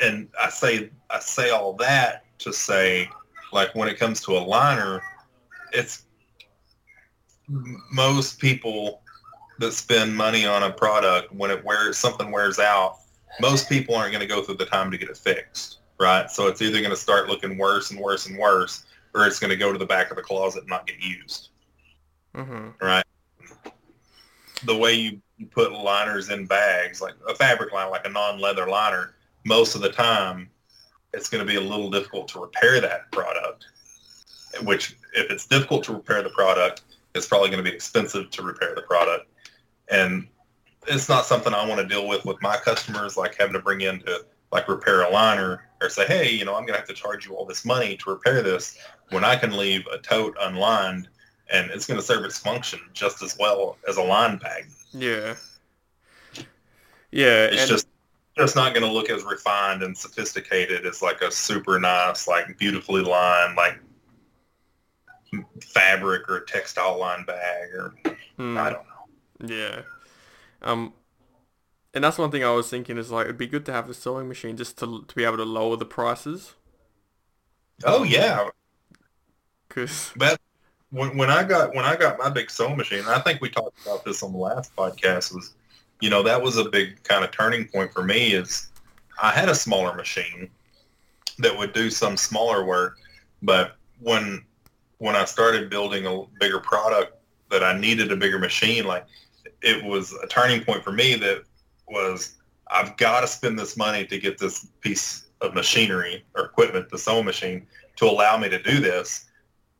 [0.00, 3.08] and I say I say all that to say
[3.52, 5.02] like when it comes to a liner,
[5.74, 6.04] it's
[7.92, 9.02] most people
[9.58, 12.98] that spend money on a product when it wears something wears out,
[13.40, 16.30] most people aren't going to go through the time to get it fixed, right?
[16.30, 18.84] So it's either going to start looking worse and worse and worse,
[19.14, 21.50] or it's going to go to the back of the closet and not get used,
[22.34, 22.70] mm-hmm.
[22.80, 23.04] right?
[24.64, 28.68] The way you you put liners in bags, like a fabric liner, like a non-leather
[28.68, 30.48] liner, most of the time
[31.12, 33.66] it's going to be a little difficult to repair that product.
[34.62, 36.82] Which, if it's difficult to repair the product,
[37.14, 39.26] it's probably going to be expensive to repair the product.
[39.90, 40.26] And
[40.86, 43.80] it's not something I want to deal with with my customers, like having to bring
[43.80, 46.88] in to like repair a liner or say, hey, you know, I'm going to have
[46.88, 48.78] to charge you all this money to repair this
[49.10, 51.08] when I can leave a tote unlined
[51.52, 54.66] and it's going to serve its function just as well as a line bag.
[54.92, 55.34] Yeah.
[57.10, 57.46] Yeah.
[57.46, 57.88] It's just
[58.36, 62.58] just not going to look as refined and sophisticated as like a super nice, like
[62.58, 63.78] beautifully lined, like
[65.60, 67.94] fabric or textile line bag or
[68.36, 68.58] Hmm.
[68.58, 69.54] I don't know.
[69.54, 69.82] Yeah.
[70.62, 70.92] Um,
[71.92, 73.94] and that's one thing I was thinking is like it'd be good to have a
[73.94, 76.54] sewing machine just to to be able to lower the prices.
[77.84, 78.48] Oh yeah,
[79.68, 80.40] Cause But
[80.90, 83.84] when, when I got when I got my big sewing machine, I think we talked
[83.84, 85.54] about this on the last podcast, was
[86.00, 88.32] you know that was a big kind of turning point for me.
[88.32, 88.70] Is
[89.20, 90.50] I had a smaller machine
[91.38, 92.98] that would do some smaller work,
[93.42, 94.44] but when
[95.04, 97.18] when I started building a bigger product
[97.50, 99.04] that I needed a bigger machine, like
[99.60, 101.42] it was a turning point for me that
[101.86, 102.36] was
[102.68, 106.96] I've got to spend this money to get this piece of machinery or equipment, the
[106.96, 109.26] sewing machine, to allow me to do this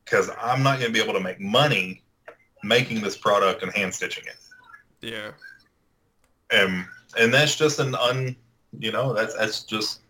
[0.05, 2.03] because I'm not going to be able to make money
[2.63, 4.37] making this product and hand stitching it.
[5.01, 5.31] yeah,
[6.51, 6.85] And
[7.19, 8.37] and that's just an un,
[8.79, 10.01] you know, that's that's just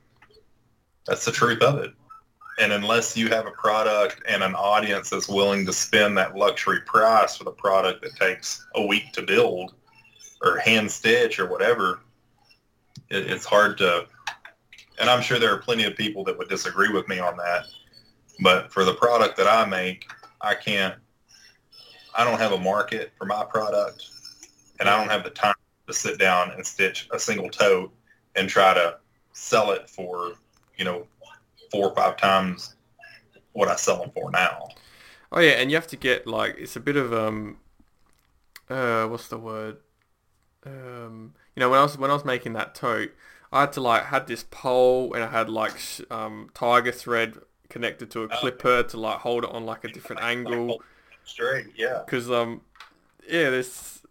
[1.06, 1.92] that's the truth of it.
[2.58, 6.80] And unless you have a product and an audience that's willing to spend that luxury
[6.82, 9.74] price for the product that takes a week to build
[10.42, 12.00] or hand stitch or whatever,
[13.10, 14.06] it, it's hard to.
[15.00, 17.64] And I'm sure there are plenty of people that would disagree with me on that.
[18.40, 20.08] But for the product that I make,
[20.40, 20.94] I can't.
[22.16, 24.06] I don't have a market for my product,
[24.78, 25.54] and I don't have the time
[25.88, 27.92] to sit down and stitch a single tote
[28.36, 28.98] and try to
[29.32, 30.34] sell it for,
[30.76, 31.06] you know,
[31.74, 32.74] four or five times
[33.52, 34.68] what I sell them for now.
[35.32, 37.58] oh yeah, and you have to get like it's a bit of um,
[38.68, 39.78] uh, what's the word?
[40.66, 43.12] Um, you know when I was when I was making that tote,
[43.52, 47.34] I had to like had this pole and I had like sh- um tiger thread
[47.68, 48.36] connected to a Oh.
[48.40, 50.82] clipper to like hold it on like a different angle.
[51.24, 52.02] Straight, yeah.
[52.04, 52.62] because um
[53.28, 54.02] yeah this.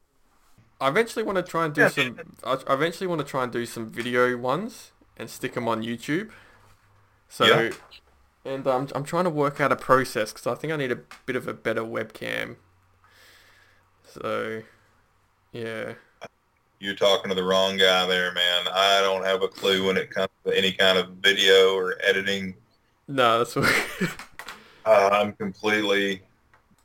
[0.81, 1.87] I eventually want to try and do Yeah.
[1.89, 5.67] some I I eventually want to try and do some video ones and stick them
[5.67, 6.29] on YouTube
[7.33, 7.71] so Yeah.
[8.45, 10.99] and um, I'm trying to work out a process because I think I need a
[11.25, 12.57] bit of a better webcam
[14.07, 14.61] so
[15.51, 15.93] yeah
[16.79, 18.67] You're talking to the wrong guy there, man.
[18.71, 22.55] I don't have a clue when it comes to any kind of video or editing.
[23.07, 23.73] no that's what
[24.85, 26.21] Uh, I'm completely,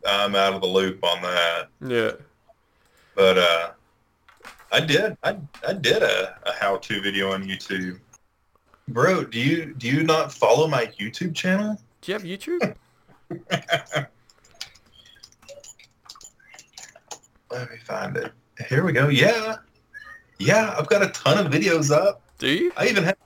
[0.07, 1.67] I'm out of the loop on that.
[1.85, 2.13] yeah
[3.17, 3.71] But uh,
[4.71, 7.99] I did, I, I did a, a how-to video on YouTube.
[8.88, 11.79] Bro, do you do you not follow my YouTube channel?
[12.01, 12.74] do you have YouTube
[17.51, 18.33] Let me find it.
[18.68, 19.09] Here we go.
[19.09, 19.57] Yeah,
[20.38, 20.74] yeah.
[20.79, 22.22] I've got a ton of videos up.
[22.38, 23.16] do you I even have.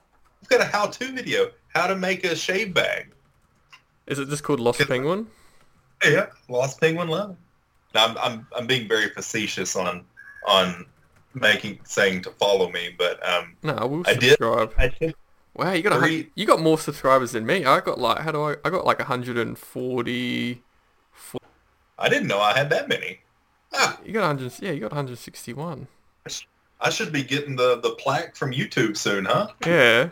[0.41, 3.11] I've got a how-to video: how to make a shave bag.
[4.07, 4.79] is it just called Lost.
[4.87, 5.27] Penguin
[6.05, 7.35] Yeah, Lost Penguin Love.
[7.95, 10.03] Now, I'm, I'm I'm being very facetious on
[10.47, 10.85] on
[11.33, 14.31] making saying to follow me, but um, no I will I did.
[14.31, 15.15] subscribe I think
[15.55, 17.63] Wow, you got Three- you got more subscribers than me.
[17.65, 18.55] I got like how do I?
[18.65, 20.63] I got like 140.
[21.99, 23.19] I didn't know I had that many.
[23.73, 24.53] Ah, You got 100.
[24.61, 25.87] Yeah, you got 161.
[26.81, 29.47] I should be getting the the plaque from YouTube soon, huh?
[29.65, 30.09] Yeah.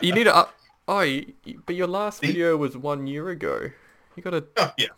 [0.00, 0.54] you need to up.
[0.88, 1.34] Oh, you,
[1.66, 3.70] but your last video was one year ago.
[4.16, 4.44] You got to.
[4.56, 4.88] Oh, yeah,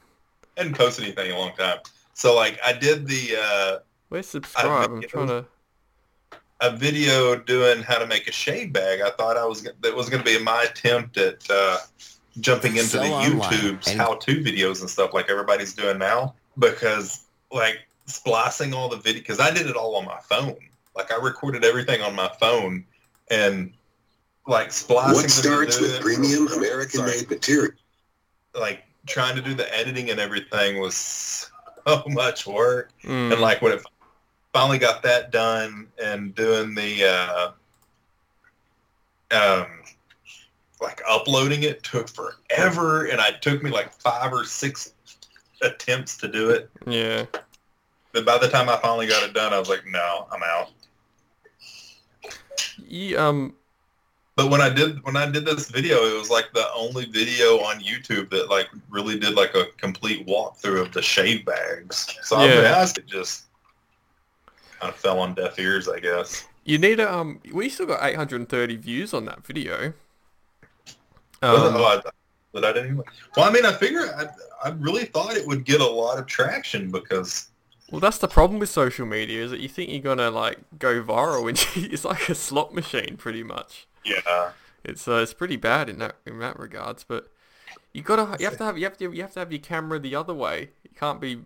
[0.57, 1.79] I hadn't posted anything in a long time.
[2.15, 3.79] So like I did the uh,
[4.09, 4.91] Where's subscribe?
[4.91, 5.45] I'm trying to.
[6.63, 9.01] A video doing how to make a shave bag.
[9.01, 11.79] I thought I was gonna- that was going to be my attempt at uh,
[12.41, 16.35] jumping into Sell the online YouTube's and- how-to videos and stuff like everybody's doing now
[16.59, 20.57] because like splicing all the video because I did it all on my phone.
[20.95, 22.85] Like I recorded everything on my phone
[23.31, 23.73] and
[24.47, 25.15] like splicing.
[25.15, 27.73] What the starts with premium American-made material?
[28.55, 31.51] Like trying to do the editing and everything was
[31.87, 32.93] so much work.
[33.05, 33.83] Mm, and like when it
[34.53, 37.51] finally got that done and doing the uh
[39.33, 39.67] um
[40.81, 44.93] like uploading it took forever and it took me like five or six
[45.63, 47.25] attempts to do it yeah.
[48.13, 50.71] but by the time i finally got it done i was like no i'm out
[52.87, 53.55] You, um.
[54.37, 57.59] but when i did when i did this video it was like the only video
[57.61, 62.37] on youtube that like really did like a complete walkthrough of the shave bags so
[62.37, 62.61] i Yeah.
[62.63, 63.45] asked it just
[64.83, 67.41] kind of fell on deaf ears i guess You need a um.
[67.53, 69.95] We still got 830 views on that video.
[71.43, 72.11] Um, oh, I,
[72.53, 72.99] but I didn't.
[73.37, 74.27] Well, I mean, I figure I,
[74.65, 77.51] I really thought it would get a lot of traction because
[77.91, 81.03] Well, that's the problem with social media is that you think you're gonna like go
[81.03, 81.59] viral, and
[81.93, 83.87] it's like a slot machine, pretty much.
[84.05, 84.53] yeah,
[84.85, 87.29] It's uh, it's pretty bad in that in that regards, but
[87.93, 89.99] you gotta you have to have you have to you have to have your camera
[89.99, 90.71] the other way.
[90.85, 91.43] You can't be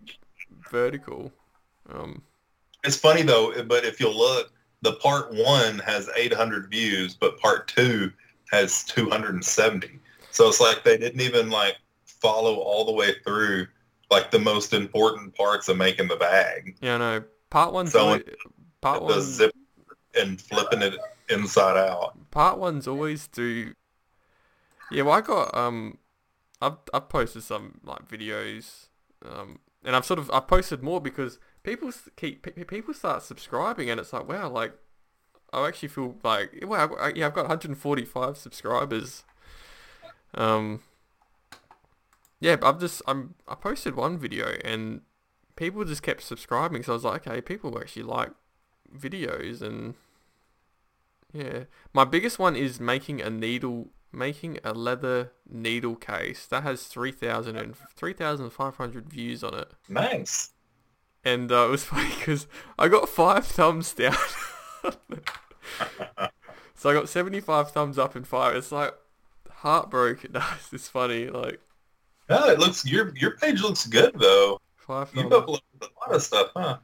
[0.71, 1.33] vertical.
[1.91, 2.23] Um,
[2.87, 3.63] it's funny though.
[3.65, 8.13] But if you'll look, the part one has 800 views, but part two
[8.51, 9.99] has 270.
[10.31, 13.67] So it's like they didn't even like follow all the way through
[14.11, 16.77] like the most important parts of making the bag.
[16.81, 17.25] Yeah, no.
[17.51, 18.23] Part one's So always,
[18.81, 19.53] part The one zip
[20.15, 20.95] and flipping it
[21.31, 22.17] inside out.
[22.31, 23.75] part ones always do.
[24.89, 25.99] Yeah, well, I got um,
[26.63, 28.89] I've I've posted some like videos,
[29.25, 33.23] um, and I've sort of I've posted more because people keep pe- pe- people start
[33.23, 34.73] subscribing, and it's like wow, like
[35.53, 39.25] I actually feel like wow, I, yeah, I've got 145 subscribers.
[40.33, 40.81] Um,
[42.41, 45.03] yeah, I've just I'm I posted one video and
[45.57, 48.31] people just kept subscribing, so I was like, okay, people actually like
[48.97, 49.95] videos and
[51.33, 51.65] yeah.
[51.93, 57.57] My biggest one is making a needle, making a leather needle case that has 3,000
[57.57, 59.73] and 3,500 views on it.
[59.89, 60.51] Nice.
[61.27, 62.47] And uh, it was funny because
[62.79, 64.17] I got five thumbs down.
[66.75, 68.57] so I got 75 thumbs up and five.
[68.57, 68.95] It's like
[69.51, 70.33] heartbroken.
[70.35, 71.29] No, it's funny.
[71.29, 71.61] Like
[72.29, 74.61] No, it looks your your page looks good though.
[74.77, 76.79] five You've thumbs, uploaded a lot of stuff, huh?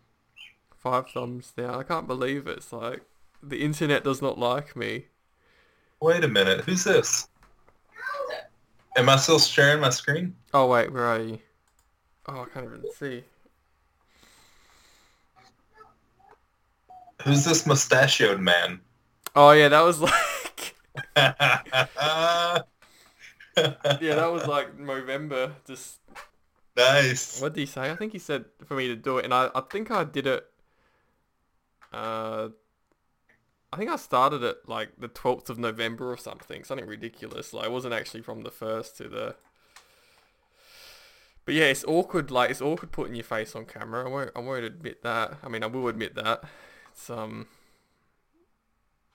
[0.76, 1.74] five thumbs down.
[1.74, 2.58] I can't believe it.
[2.58, 3.02] It's like
[3.42, 5.06] the internet does not like me.
[6.00, 7.28] Wait a minute, who's this?
[8.96, 10.34] Am I still sharing my screen?
[10.54, 11.40] Oh wait, where are you?
[12.26, 13.24] Oh, I can't even see.
[17.24, 18.80] Who's this mustachioed man?
[19.34, 20.74] Oh yeah, that was like
[21.16, 22.64] yeah,
[23.56, 25.52] that was like November.
[25.66, 26.00] Just
[26.76, 27.40] nice.
[27.40, 27.90] what did he say?
[27.90, 30.26] I think he said for me to do it, and I, I think I did
[30.26, 30.44] it.
[31.92, 32.48] Uh,
[33.72, 37.54] I think I started it like the twelfth of November or something, something ridiculous.
[37.54, 39.34] Like it wasn't actually from the first to the.
[41.44, 42.30] But yeah, it's awkward.
[42.30, 44.04] Like it's awkward putting your face on camera.
[44.06, 44.30] I won't.
[44.36, 45.38] I won't admit that.
[45.42, 46.44] I mean, I will admit that.
[46.92, 47.46] It's um.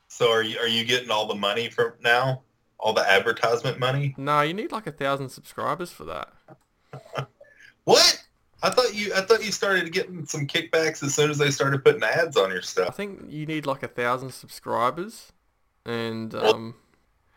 [0.08, 2.42] So are you are you getting all the money from now?
[2.80, 4.14] All the advertisement money?
[4.18, 6.30] No, you need like a thousand subscribers for that.
[7.84, 8.22] What?
[8.62, 11.86] I thought you I thought you started getting some kickbacks as soon as they started
[11.86, 12.90] putting ads on your stuff.
[12.90, 15.32] I think you need like a thousand subscribers,
[15.86, 16.76] and Well- um,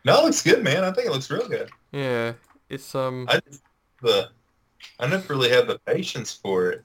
[0.03, 0.83] No, it looks good, man.
[0.83, 1.69] I think it looks real good.
[1.93, 2.33] yeah,
[2.69, 3.27] it's um.
[3.29, 3.61] I just
[4.01, 4.29] the
[4.99, 6.83] I never really had the patience for it.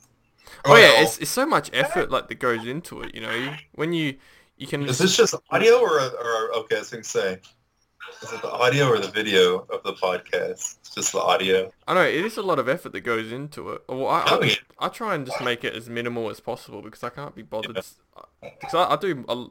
[0.65, 3.15] Oh yeah, it's it's so much effort like that goes into it.
[3.15, 4.17] You know, when you
[4.57, 4.83] you can.
[4.85, 6.77] Is this just audio or or okay?
[6.77, 7.41] I was gonna say,
[8.23, 10.79] is it the audio or the video of the podcast?
[10.79, 11.73] It's just the audio.
[11.87, 13.83] I know it is a lot of effort that goes into it.
[13.89, 14.55] Well, I, Oh, I, yeah.
[14.79, 17.75] I try and just make it as minimal as possible because I can't be bothered.
[17.75, 19.47] Because I, I do a,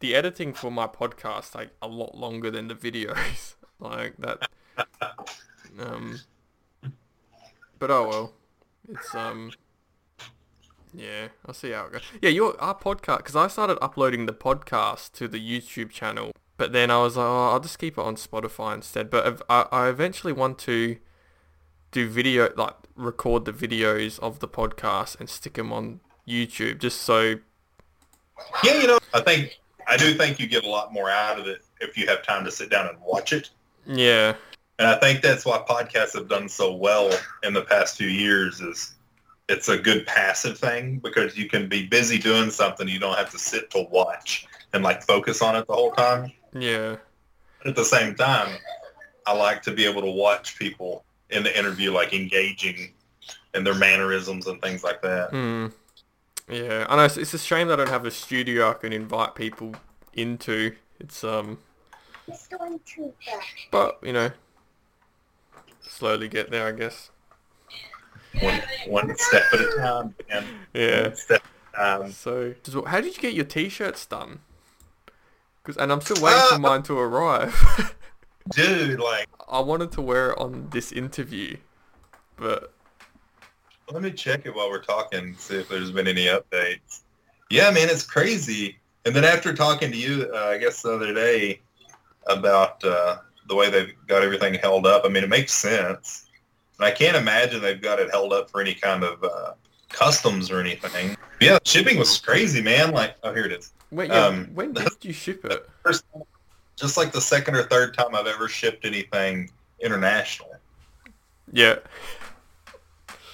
[0.00, 3.54] the editing for my podcast like a lot longer than the videos.
[3.80, 4.48] like that.
[5.78, 6.20] Um.
[7.78, 8.32] But oh well,
[8.88, 9.52] it's um.
[10.94, 12.02] Yeah, I'll see how it goes.
[12.20, 16.72] Yeah, your our podcast because I started uploading the podcast to the YouTube channel, but
[16.72, 19.10] then I was like, oh, I'll just keep it on Spotify instead.
[19.10, 20.96] But I, I eventually want to
[21.92, 27.02] do video, like record the videos of the podcast and stick them on YouTube, just
[27.02, 27.36] so.
[28.64, 31.46] Yeah, you know, I think I do think you get a lot more out of
[31.46, 33.50] it if you have time to sit down and watch it.
[33.86, 34.34] Yeah,
[34.78, 37.10] And I think that's why podcasts have done so well
[37.42, 38.94] in the past few years is
[39.50, 43.30] it's a good passive thing because you can be busy doing something you don't have
[43.30, 46.32] to sit to watch and like focus on it the whole time.
[46.54, 46.96] yeah,
[47.66, 48.56] At the same time,
[49.26, 52.92] I like to be able to watch people in the interview like engaging
[53.54, 55.30] in their mannerisms and things like that.
[55.30, 55.66] hmm.
[56.48, 58.92] Yeah, I know it's, it's a shame that I don't have a studio I can
[58.92, 59.74] invite people
[60.14, 60.74] into.
[60.98, 61.58] It's um,
[62.26, 63.46] It's going too fast.
[63.70, 64.30] but you know,
[65.80, 67.09] slowly get there, I guess.
[68.40, 70.14] One, one step at a time.
[70.30, 71.02] And Yeah.
[71.08, 71.42] One step
[71.74, 72.12] at a time.
[72.12, 72.54] So,
[72.86, 74.40] how did you get your t-shirts done?
[75.64, 77.94] Cause, and I'm still waiting for Uh, mine to arrive.
[78.54, 81.56] Dude, like, I wanted to wear it on this interview,
[82.36, 82.72] but
[83.92, 87.00] Let me check it while we're talking, see if there's been any updates.
[87.50, 88.78] Yeah, man, it's crazy.
[89.04, 91.60] And then after talking to you, uh, I guess the other day
[92.28, 96.29] about uh, the way they've got everything held up, I mean, it makes sense.
[96.80, 99.52] And I can't imagine they've got it held up for any kind of uh,
[99.90, 101.14] customs or anything.
[101.38, 102.92] Yeah, shipping was crazy, man.
[102.92, 103.74] Like, oh, here it is.
[103.90, 105.68] when, yeah, Um, when did you ship it?
[105.84, 106.06] First,
[106.76, 109.50] just like the second or third time I've ever shipped anything
[109.80, 110.56] international.
[111.52, 111.76] Yeah.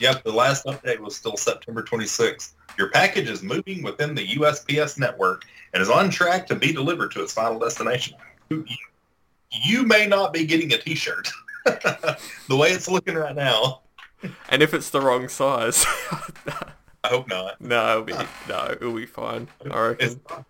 [0.00, 2.54] Yep, the last update was still September 26th.
[2.76, 7.12] Your package is moving within the USPS network and is on track to be delivered
[7.12, 8.16] to its final destination.
[8.50, 8.64] You,
[9.52, 11.30] you may not be getting a T-shirt.
[12.48, 13.82] the way it's looking right now,
[14.48, 15.84] And if it's the wrong size,
[17.04, 17.60] I hope not.
[17.60, 18.12] no, it'll be
[18.48, 19.48] no, it'll be fine.
[19.70, 20.44] I It's, reckon.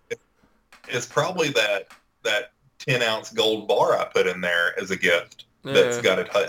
[0.87, 1.87] it's probably that
[2.23, 6.29] that ten ounce gold bar I put in there as a gift that's got it.
[6.29, 6.47] held,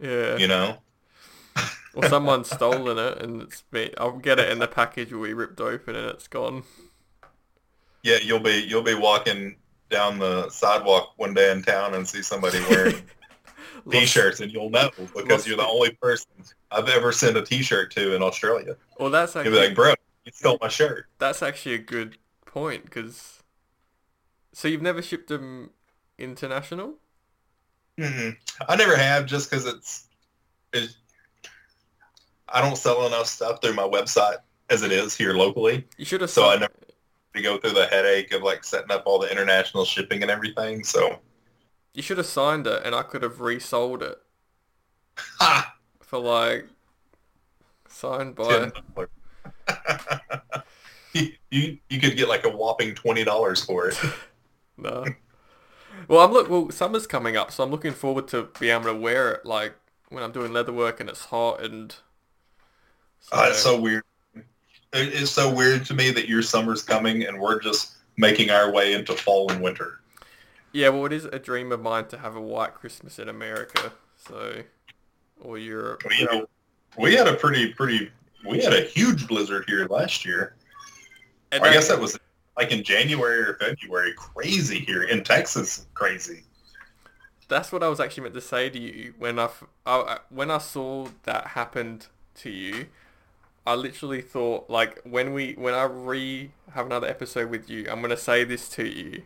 [0.00, 0.36] Yeah.
[0.36, 0.78] You know.
[1.94, 3.92] Or someone's stolen it and it's me.
[3.98, 6.62] I'll get it in the package will be ripped open and it's gone.
[8.04, 9.56] Yeah, you'll be you'll be walking
[9.90, 13.02] down the sidewalk one day in town and see somebody wearing
[13.90, 16.28] t-shirts, and you'll know because you're the only person
[16.70, 18.76] I've ever sent a t-shirt to in Australia.
[18.98, 21.06] Well, that's You'll actually be like, bro, you stole my shirt.
[21.18, 23.42] that's actually a good point because.
[24.52, 25.70] So you've never shipped them
[26.18, 26.94] international?
[27.98, 28.36] mm
[28.68, 30.08] I never have just because it's,
[30.72, 30.96] it's,
[32.48, 34.36] I don't sell enough stuff through my website
[34.70, 36.30] as it is here locally You should have.
[36.30, 36.72] So I never-
[37.34, 40.82] to go through the headache of like setting up all the international shipping and everything.
[40.82, 41.18] So,
[41.98, 44.18] You should have signed it, and I could have resold it
[46.00, 46.66] for like
[47.88, 48.70] signed by.
[51.12, 53.98] you, you you could get like a whopping twenty dollars for it.
[54.80, 55.04] No.
[56.06, 56.48] Well, I'm look.
[56.48, 59.74] Well, summer's coming up, so I'm looking forward to be able to wear it like
[60.10, 61.96] when I'm doing leather work and it's hot and.
[63.32, 64.04] Oh, it's so weird.
[64.92, 68.92] It's so weird to me that your summer's coming and we're just making our way
[68.92, 69.98] into fall and winter.
[70.78, 73.92] Yeah, well, it is a dream of mine to have a white Christmas in America,
[74.16, 74.62] so
[75.40, 76.04] or Europe.
[76.16, 76.46] You know,
[76.96, 78.12] we had a pretty pretty
[78.48, 80.54] we had a huge blizzard here last year.
[81.50, 82.16] And I guess that was
[82.56, 84.12] like in January or February.
[84.14, 85.88] Crazy here in Texas.
[85.94, 86.44] Crazy.
[87.48, 89.50] That's what I was actually meant to say to you when I-
[89.84, 92.06] I- when I saw that happened
[92.36, 92.86] to you.
[93.66, 98.00] I literally thought like when we when I re have another episode with you, I'm
[98.00, 99.24] gonna say this to you.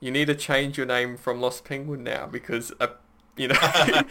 [0.00, 2.88] You need to change your name from Lost Penguin now because uh,
[3.36, 3.56] you know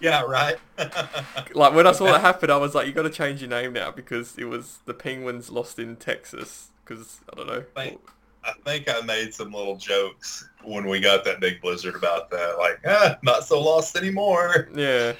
[0.00, 0.56] Yeah, right.
[1.54, 3.72] like when I saw that happen, I was like, you got to change your name
[3.72, 6.68] now because it was the Penguins lost in Texas.
[6.84, 7.64] Because I don't know.
[7.76, 12.58] I think I made some little jokes when we got that big blizzard about that.
[12.58, 14.68] Like, ah, not so lost anymore.
[14.74, 15.14] Yeah.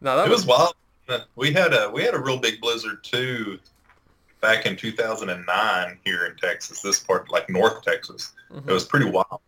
[0.00, 0.74] No, that it was wild.
[1.34, 3.58] We had a we had a real big blizzard too
[4.46, 6.80] back in 2009 here in Texas.
[6.80, 8.68] This part, like North Texas, Mhm.
[8.68, 9.40] it was pretty wild.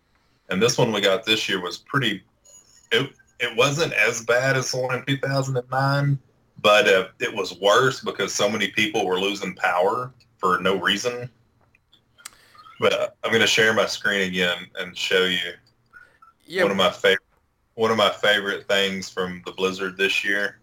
[0.49, 2.25] And this one we got this year was pretty.
[2.91, 6.19] It it wasn't as bad as the one in 2009,
[6.61, 11.31] but uh, it was worse because so many people were losing power for no reason.
[12.81, 15.53] But uh, I'm going to share my screen again and show you
[16.45, 16.63] yeah.
[16.65, 17.23] one of my favorite
[17.75, 20.59] one of my favorite things from the blizzard this year.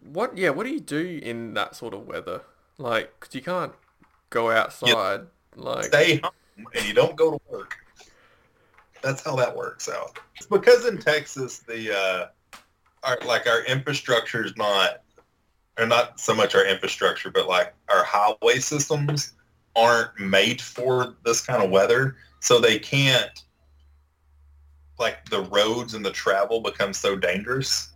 [0.00, 0.36] What?
[0.36, 0.50] Yeah.
[0.50, 2.42] What do you do in that sort of weather?
[2.78, 3.72] Like, 'cause you can't
[4.30, 5.26] go outside.
[5.54, 7.76] Like, stay home and you don't go to work.
[9.02, 10.18] That's how that works out.
[10.36, 12.26] It's because in Texas the uh,
[13.02, 15.02] our like our infrastructure is not,
[15.78, 19.32] or not so much our infrastructure, but like our highway systems
[19.74, 23.42] aren't made for this kind of weather, so they can't.
[24.98, 27.92] Like the roads and the travel become so dangerous.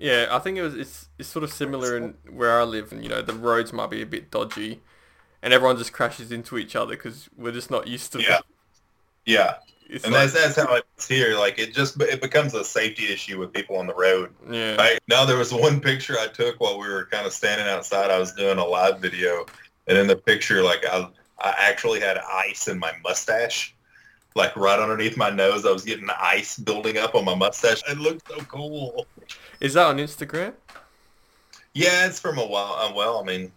[0.00, 0.26] Yeah.
[0.30, 0.74] I think it was.
[0.74, 3.90] It's it's sort of similar in where I live, and you know the roads might
[3.90, 4.82] be a bit dodgy,
[5.42, 8.22] and everyone just crashes into each other because we're just not used to.
[8.22, 8.40] Yeah.
[9.26, 11.38] Yeah, It's and like, that's that's how it's here.
[11.38, 14.34] Like it just it becomes a safety issue with people on the road.
[14.50, 14.76] yeah.
[14.78, 18.10] I, now there was one picture I took while we were kind of standing outside.
[18.10, 19.46] I was doing a live video,
[19.86, 23.74] and in the picture, like I, I actually had ice in my mustache,
[24.34, 25.64] like right underneath my nose.
[25.66, 27.82] I was getting ice building up on my mustache.
[27.88, 29.06] It looked so cool.
[29.60, 30.54] Is that on Instagram?
[31.74, 32.74] Yeah, it's from a while.
[32.74, 33.52] Uh, well, I mean,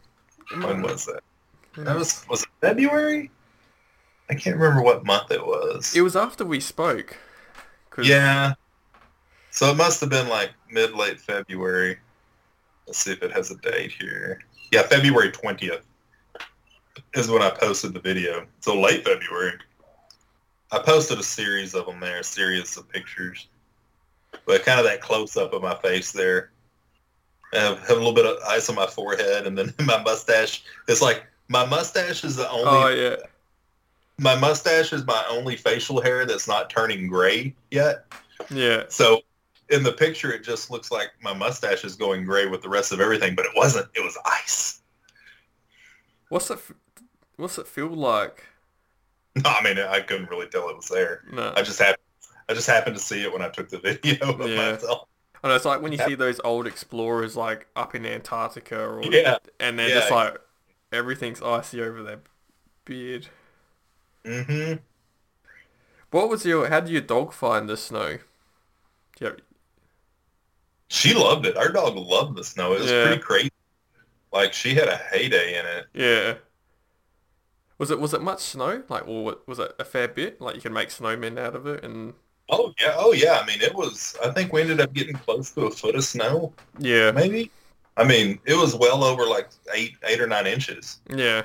[0.61, 1.21] when was that?
[1.75, 1.85] Hmm.
[1.85, 3.31] That was was it February?
[4.29, 5.95] I can't remember what month it was.
[5.95, 7.17] It was after we spoke.
[7.89, 8.53] 'cause- Yeah.
[9.51, 11.99] So it must have been like mid late February.
[12.87, 14.41] Let's see if it has a date here.
[14.71, 15.85] Yeah, February twentieth
[17.13, 18.47] is when I posted the video.
[18.61, 19.59] So late February.
[20.73, 23.47] I posted a series of them there, a series of pictures.
[24.45, 26.51] But kind of that close up of my face there.
[27.53, 30.63] I have, have a little bit of ice on my forehead and then my mustache.
[30.87, 33.15] It's like my mustache is the only Oh yeah.
[34.17, 38.05] my mustache is my only facial hair that's not turning gray yet.
[38.49, 38.85] Yeah.
[38.89, 39.21] So
[39.69, 42.91] in the picture, it just looks like my mustache is going gray with the rest
[42.91, 43.87] of everything, but it wasn't.
[43.93, 44.81] It was ice.
[46.29, 46.57] What's it?
[47.37, 48.43] What's it feel like?
[49.43, 51.23] No, I mean, I couldn't really tell it was there.
[51.31, 51.53] No.
[51.55, 52.03] I just happened,
[52.49, 54.73] I just happened to see it when I took the video of Yeah.
[54.73, 55.07] myself.
[55.43, 59.01] I know it's like when you see those old explorers like up in Antarctica or
[59.11, 59.37] Yeah.
[59.59, 59.95] and they're Yeah.
[59.99, 60.37] just like
[60.91, 62.19] everything's icy over their
[62.85, 63.27] beard.
[64.25, 64.73] hmm
[66.11, 66.69] What was your?
[66.69, 68.19] How did your dog find the snow?
[69.19, 69.31] Yeah.
[70.89, 71.57] She loved it.
[71.57, 72.73] Our dog loved the snow.
[72.73, 73.05] It was Yeah.
[73.07, 73.51] pretty crazy.
[74.31, 75.87] Like she had a heyday in it.
[75.93, 76.35] Yeah.
[77.83, 78.81] Was it was it much snow?
[78.87, 80.39] Like, or was it a fair bit?
[80.39, 82.13] Like, you can make snowmen out of it, and
[82.49, 83.41] Oh yeah, oh yeah.
[83.43, 84.15] I mean, it was.
[84.23, 87.51] I think we ended up getting close to a foot of snow, yeah, maybe.
[87.97, 91.43] I mean, it was well over like eight, eight or nine inches, yeah,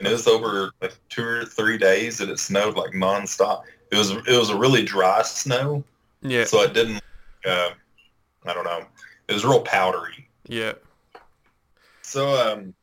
[0.00, 3.62] and it was over like two or three days that it snowed like nonstop.
[3.92, 5.84] It was it was a really dry snow,
[6.22, 7.04] yeah, so it didn't.
[7.46, 7.70] Uh,
[8.46, 8.84] I don't know.
[9.28, 10.28] It was real powdery.
[10.48, 10.72] yeah.
[12.02, 12.74] So, um,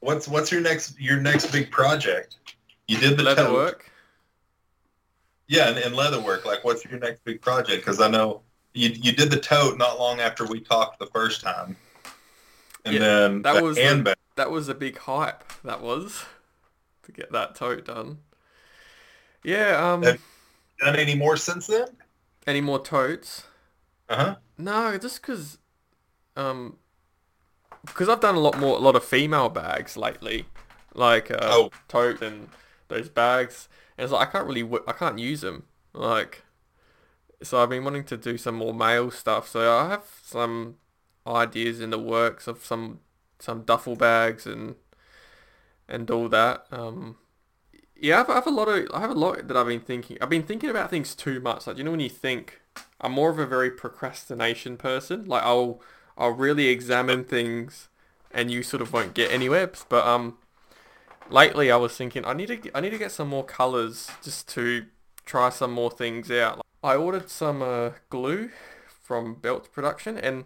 [0.00, 2.36] what's what's your next your next big project?
[2.88, 3.54] You did the Leather tote.
[3.54, 3.90] work.
[5.48, 6.44] Yeah, and, and leather work.
[6.46, 7.84] Like, what's your next big project?
[7.84, 8.42] Because I know
[8.74, 11.76] you you did the tote not long after we talked the first time,
[12.84, 14.16] and Yeah, then that the was the- handbag.
[14.36, 15.44] That was a big hype.
[15.64, 16.24] That was
[17.02, 18.18] to get that tote done.
[19.44, 19.92] Yeah.
[19.92, 20.02] Um.
[20.02, 20.20] Have-
[20.78, 21.88] Done any more since then?
[22.46, 23.44] Any more totes?
[24.08, 24.36] Uh huh.
[24.56, 25.58] No, just because,
[26.36, 26.78] um,
[27.84, 30.46] because I've done a lot more, a lot of female bags lately,
[30.94, 31.70] like uh, Oh.
[31.88, 32.48] tote and
[32.88, 36.44] those bags, and it's like I can't really, w- I can't use them, like,
[37.42, 39.48] so I've been wanting to do some more male stuff.
[39.48, 40.76] So I have some
[41.26, 43.00] ideas in the works of some
[43.38, 44.74] some duffel bags and
[45.88, 46.66] and all that.
[46.70, 47.16] Um,
[47.96, 49.80] yeah, I have, I have a lot of, I have a lot that I've been
[49.80, 50.18] thinking.
[50.20, 51.66] I've been thinking about things too much.
[51.66, 52.60] Like, you know, when you think,
[53.00, 55.26] I'm more of a very procrastination person.
[55.26, 55.82] Like, I'll,
[56.16, 57.88] I'll really examine things,
[58.30, 59.70] and you sort of won't get anywhere.
[59.88, 60.38] But um,
[61.30, 64.48] lately I was thinking I need to, I need to get some more colors just
[64.50, 64.86] to
[65.24, 66.64] try some more things out.
[66.82, 68.50] I ordered some uh, glue
[68.86, 70.44] from Belt Production, and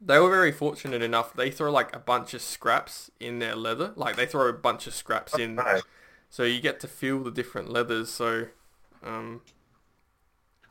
[0.00, 1.32] they were very fortunate enough.
[1.34, 3.92] They throw like a bunch of scraps in their leather.
[3.96, 5.58] Like they throw a bunch of scraps in
[6.32, 8.10] so you get to feel the different leathers.
[8.10, 8.46] So,
[9.04, 9.42] um,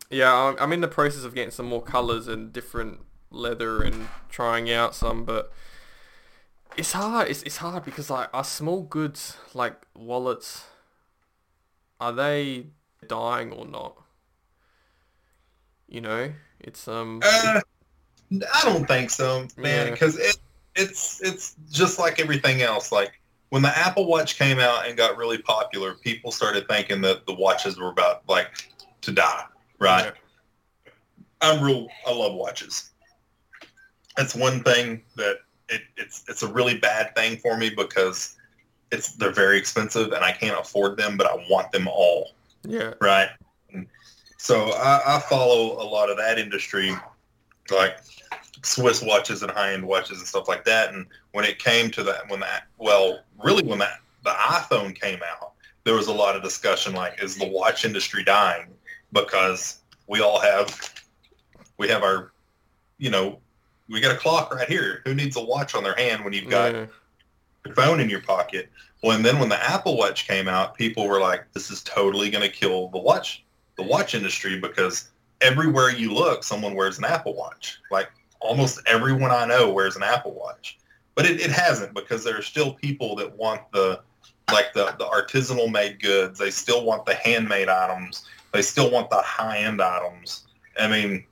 [0.10, 4.07] yeah, I'm, I'm in the process of getting some more colors and different leather and
[4.29, 5.51] trying out some, but
[6.77, 7.29] it's hard.
[7.29, 10.65] It's, it's hard because like are small goods like wallets,
[11.99, 12.67] are they
[13.07, 13.97] dying or not?
[15.88, 17.21] You know, it's um.
[17.23, 17.61] Uh,
[18.32, 19.88] I don't think so, man.
[19.88, 19.91] Yeah.
[19.91, 20.38] Because it
[20.75, 22.91] it's it's just like everything else.
[22.91, 23.19] Like
[23.49, 27.34] when the Apple Watch came out and got really popular, people started thinking that the
[27.34, 28.69] watches were about like
[29.01, 29.43] to die,
[29.79, 30.13] right?
[31.41, 31.88] I'm real.
[32.07, 32.91] I love watches.
[34.18, 35.38] That's one thing that
[35.70, 38.36] it, it's it's a really bad thing for me because
[38.91, 42.32] it's they're very expensive and I can't afford them, but I want them all,
[42.64, 42.93] Yeah.
[42.99, 43.30] right?
[43.72, 43.88] And
[44.38, 46.93] so I, I follow a lot of that industry,
[47.72, 47.99] like
[48.64, 50.93] Swiss watches and high end watches and stuff like that.
[50.93, 55.20] And when it came to that, when that, well, really when that the iPhone came
[55.26, 55.53] out,
[55.86, 58.68] there was a lot of discussion like, is the watch industry dying?
[59.14, 60.93] Because we all have
[61.78, 62.34] we have our,
[62.97, 63.39] you know,
[63.92, 65.02] we got a clock right here.
[65.06, 66.86] Who needs a watch on their hand when you've got Yeah.
[67.66, 68.70] your phone in your pocket?
[69.04, 72.30] Well, and then when the Apple Watch came out, people were like, "This is totally
[72.30, 73.44] going to kill the watch,
[73.76, 75.10] the watch industry," because
[75.42, 77.80] everywhere you look, someone wears an Apple Watch.
[77.89, 80.78] Like almost everyone I know wears an Apple Watch,
[81.16, 84.02] but it, it hasn't because there are still people that want the
[84.52, 86.38] like the, the artisanal made goods.
[86.38, 88.26] They still want the handmade items.
[88.52, 90.44] They still want the high end items.
[90.80, 91.26] I mean,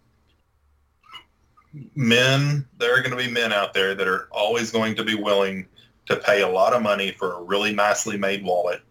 [1.95, 5.15] men, there are going to be men out there that are always going to be
[5.15, 5.67] willing
[6.07, 8.81] to pay a lot of money for a really nicely made wallet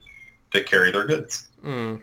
[0.52, 1.48] to carry their goods.
[1.64, 2.00] Mm.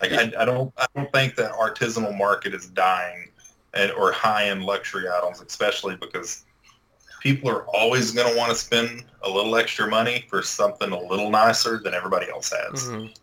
[0.00, 3.28] Like I, I don't, I don't think that artisanal market is dying,
[3.74, 6.44] and or high end luxury items, especially because
[7.20, 10.98] people are always going to want to spend a little extra money for something a
[11.00, 12.84] little nicer than everybody else has.
[12.84, 13.14] Mhm.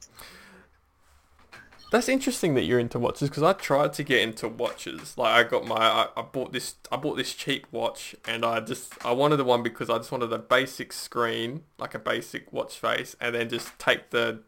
[1.91, 5.17] That's interesting that you're into watches because I tried to get into watches.
[5.17, 8.59] Like I got my, I, I bought this, I bought this cheap watch, and I
[8.59, 12.53] just, I wanted the one because I just wanted a basic screen, like a basic
[12.53, 14.41] watch face, and then just take the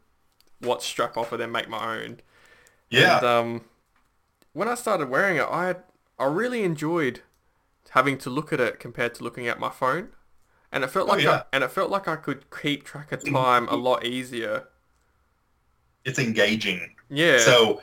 [0.62, 2.22] watch strap off and then make my own.
[2.90, 3.66] Yeah, And um,
[4.54, 5.76] when I started wearing it, I
[6.20, 7.22] I really enjoyed
[7.92, 10.10] having to look at it compared to looking at my phone,
[10.72, 11.42] and it felt Oh, like yeah.
[11.42, 14.68] I, and it felt like I could keep track of time a lot easier.
[16.06, 16.96] it's engaging.
[17.12, 17.40] Yeah.
[17.40, 17.82] So,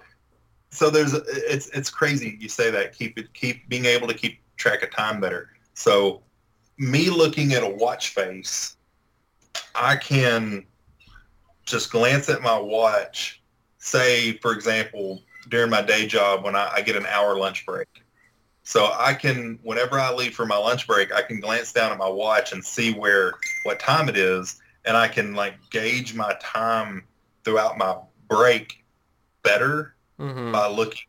[0.71, 4.41] so there's it's it's crazy you say that keep it keep being able to keep
[4.57, 5.51] track of time better.
[5.75, 6.23] So,
[6.79, 8.77] me looking at a watch face,
[9.75, 10.65] I can
[11.67, 13.43] just glance at my watch.
[13.77, 17.87] Say, for example, during my day job when I, I get an hour lunch break.
[18.65, 21.97] So I can, whenever I leave for my lunch break, I can glance down at
[21.97, 26.35] my watch and see where what time it is, and I can like gauge my
[26.41, 27.05] time
[27.45, 27.97] throughout my
[28.29, 28.85] break
[29.43, 31.01] better hmm by looking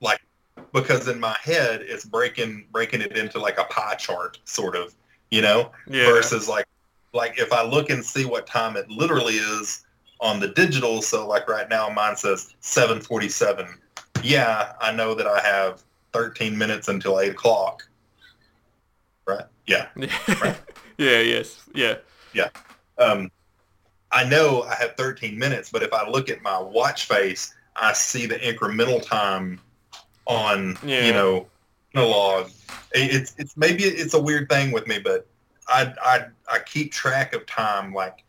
[0.00, 0.20] like
[0.72, 4.94] because in my head it's breaking breaking it into like a pie chart sort of
[5.30, 6.06] you know Yeah.
[6.06, 6.66] versus like
[7.12, 9.84] like if I look and see what time it literally is
[10.20, 13.78] on the digital, so like right now mine says 7:47.
[14.22, 15.82] Yeah, I know that I have
[16.12, 17.82] 13 minutes until eight o'clock.
[19.26, 19.44] Right?
[19.66, 19.88] Yeah.
[20.98, 21.20] Yeah.
[21.20, 21.60] Yes.
[21.74, 21.96] Yeah.
[22.32, 22.48] Yeah.
[22.96, 23.30] Um,
[24.12, 27.92] I know I have 13 minutes, but if I look at my watch face, I
[27.92, 29.60] see the incremental time
[30.26, 31.06] on Yeah.
[31.06, 31.46] you know
[31.94, 32.48] analog.
[32.94, 35.26] It- It's it's maybe it's a weird thing with me, but
[35.68, 38.22] I I I keep track of time like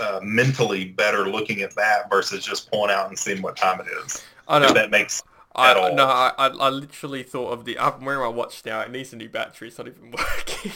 [0.00, 3.86] uh, mentally better looking at that versus just pulling out and seeing what time it
[4.04, 4.24] is.
[4.48, 4.74] I If know.
[4.74, 5.22] that makes
[5.54, 5.94] I, all.
[5.94, 7.78] no, I, I, I literally thought of the.
[7.78, 8.80] I'm wearing my watch now.
[8.80, 9.68] It needs a new battery.
[9.68, 10.72] It's not even working.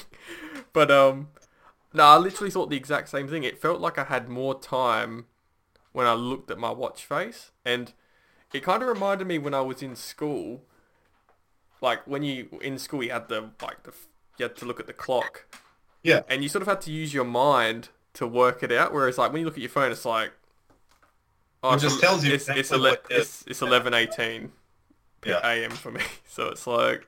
[0.73, 1.29] but um,
[1.95, 3.45] no, I literally thought the exact same thing.
[3.45, 5.27] It felt like I had more time
[5.93, 7.93] when I looked at my watch face, and
[8.53, 10.63] it kind of reminded me when I was in school.
[11.81, 13.93] Like when you in school, you had the like the
[14.39, 15.47] you had to look at the clock.
[16.03, 16.23] Yeah.
[16.29, 18.93] And you sort of had to use your mind to work it out.
[18.93, 20.33] Whereas like when you look at your phone, it's like.
[21.63, 23.21] Oh, It just tells you it's it's, ele- what it is.
[23.23, 24.53] it's it's eleven eighteen
[25.25, 25.41] yeah.
[25.47, 26.01] AM for me.
[26.27, 27.07] So it's like,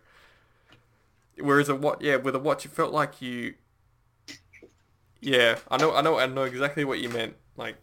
[1.39, 2.01] whereas a what?
[2.01, 3.55] Yeah, with a watch, it felt like you.
[5.27, 7.35] Yeah, I know, I know, I know exactly what you meant.
[7.57, 7.77] Like,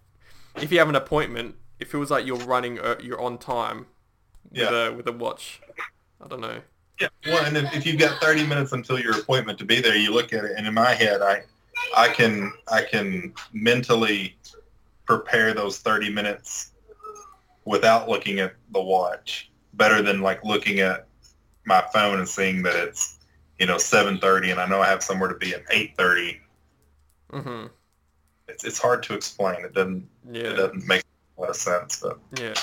[0.55, 3.87] if you have an appointment, it feels like you're running, uh, you're on time.
[4.49, 4.87] With Yeah.
[4.87, 5.61] a with a watch.
[6.23, 6.61] I don't know.
[7.01, 7.09] Yeah.
[7.25, 10.13] Well, and if, if you've got 30 minutes until your appointment to be there, you
[10.13, 11.43] look at it, and in my head, I,
[11.97, 14.37] I can, I can mentally
[15.05, 16.71] prepare those 30 minutes
[17.65, 21.07] without looking at the watch better than like looking at
[21.65, 23.19] my phone and seeing that it's,
[23.59, 26.39] you know, 7:30, and I know I have somewhere to be at 8:30.
[27.33, 27.69] Mhm.
[28.47, 29.63] It's, it's hard to explain.
[29.65, 30.43] It doesn't, Yeah.
[30.43, 31.03] it doesn't make
[31.37, 32.53] a lot of sense, but Yeah.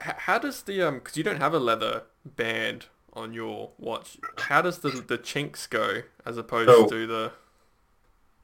[0.00, 0.94] How does the um?
[0.98, 4.16] Because you don't have a leather band on your watch.
[4.38, 7.32] How does the the chinks go as opposed So- to the?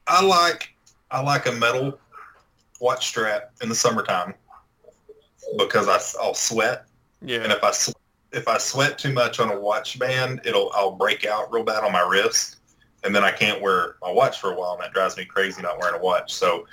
[0.07, 0.75] I like
[1.11, 1.97] I like a metal
[2.81, 4.33] watch strap in the summertime
[5.57, 6.87] because I, I'll sweat,
[7.21, 7.39] Yeah.
[7.39, 7.71] and if I
[8.37, 11.83] if I sweat too much on a watch band, it'll I'll break out real bad
[11.85, 12.57] on my wrist,
[13.05, 15.61] and then I can't wear my watch for a while, and that drives me crazy
[15.61, 16.33] not wearing a watch.
[16.33, 16.65] So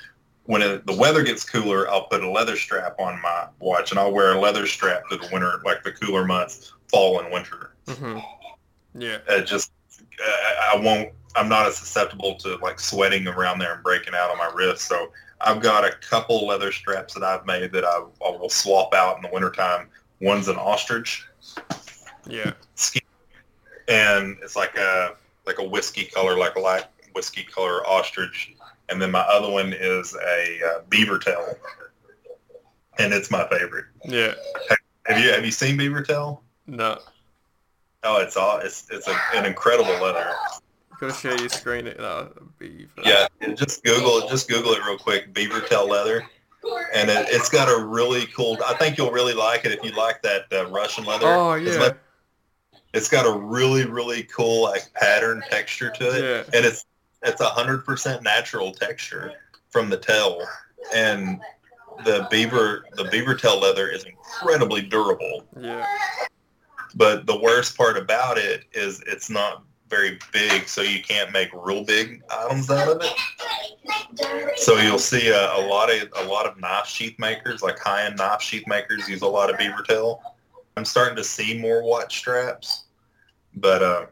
[0.44, 4.00] when it, the weather gets cooler, I'll put a leather strap on my watch, and
[4.00, 7.74] I'll wear a leather strap through the winter, like the cooler months, fall and winter.
[7.86, 8.24] Mhm.
[8.94, 9.18] Yeah.
[9.28, 9.72] It just
[10.20, 11.10] I I won't.
[11.34, 14.82] I'm not as susceptible to like sweating around there and breaking out on my wrist.
[14.86, 18.92] So I've got a couple leather straps that I've made that I, I will swap
[18.94, 19.88] out in the wintertime.
[20.20, 21.26] One's an ostrich
[22.26, 22.52] Yeah.
[23.88, 25.16] and it's like a
[25.46, 26.84] like a whiskey color, like a light
[27.14, 28.54] whiskey color ostrich.
[28.88, 31.54] And then my other one is a uh, beaver tail,
[32.98, 33.86] and it's my favorite.
[34.04, 34.34] Yeah.
[35.06, 36.42] Have you have you seen beaver tail?
[36.66, 36.98] No.
[38.04, 40.30] Oh, it's all it's it's a, an incredible leather.
[41.00, 41.88] Gotta share your screen.
[41.88, 42.28] Uh,
[42.58, 42.90] beaver.
[43.02, 45.32] Yeah, just Google just Google it real quick.
[45.32, 46.28] Beaver tail leather,
[46.94, 48.58] and it, it's got a really cool.
[48.66, 51.26] I think you'll really like it if you like that uh, Russian leather.
[51.26, 51.92] Oh yeah.
[52.94, 56.58] It's got a really really cool like pattern texture to it, Yeah.
[56.58, 56.84] and it's
[57.22, 59.32] it's a hundred percent natural texture
[59.70, 60.40] from the tail,
[60.94, 61.40] and
[62.04, 65.44] the beaver the beaver tail leather is incredibly durable.
[65.58, 65.86] Yeah.
[66.94, 71.48] But the worst part about it is it's not very big, so you can't make
[71.54, 74.58] real big items out of it.
[74.58, 78.04] So you'll see a, a lot of a lot of knife sheath makers, like high
[78.04, 80.20] end knife sheath makers, use a lot of beaver tail.
[80.76, 82.84] I'm starting to see more watch straps,
[83.56, 84.06] but uh,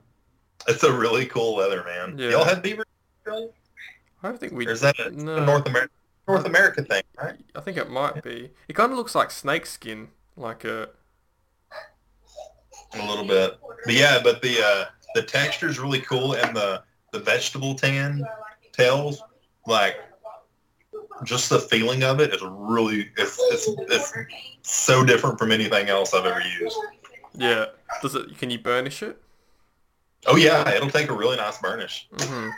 [0.69, 2.19] it's a really cool leather, man.
[2.19, 2.31] Yeah.
[2.31, 2.85] Y'all have beaver?
[3.25, 3.53] tail?
[4.23, 4.67] I don't think we.
[4.67, 5.37] Or is that a, No.
[5.37, 5.93] a North America
[6.29, 7.37] North America thing, right?
[7.57, 8.51] I think it might be.
[8.69, 10.91] It kind of looks like snake skin, like a.
[12.95, 14.85] A little bit, but yeah, but the uh,
[15.15, 16.83] the texture is really cool, and the
[17.13, 18.25] the vegetable tan
[18.73, 19.23] tails,
[19.67, 19.97] like
[21.25, 24.13] just the feeling of it is really it's it's it's
[24.63, 26.77] so different from anything else I've ever used.
[27.35, 27.67] Yeah.
[28.03, 28.39] Does it?
[28.39, 29.21] Can you burnish it?
[30.27, 32.09] Oh yeah, it'll take a really nice burnish.
[32.21, 32.49] hmm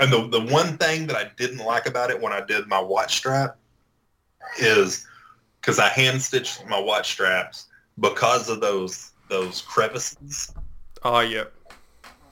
[0.00, 2.80] And the the one thing that I didn't like about it when I did my
[2.80, 3.56] watch strap
[4.58, 5.06] is
[5.60, 7.66] because I hand stitched my watch straps
[8.00, 10.52] because of those those crevices
[11.04, 11.44] Oh yeah.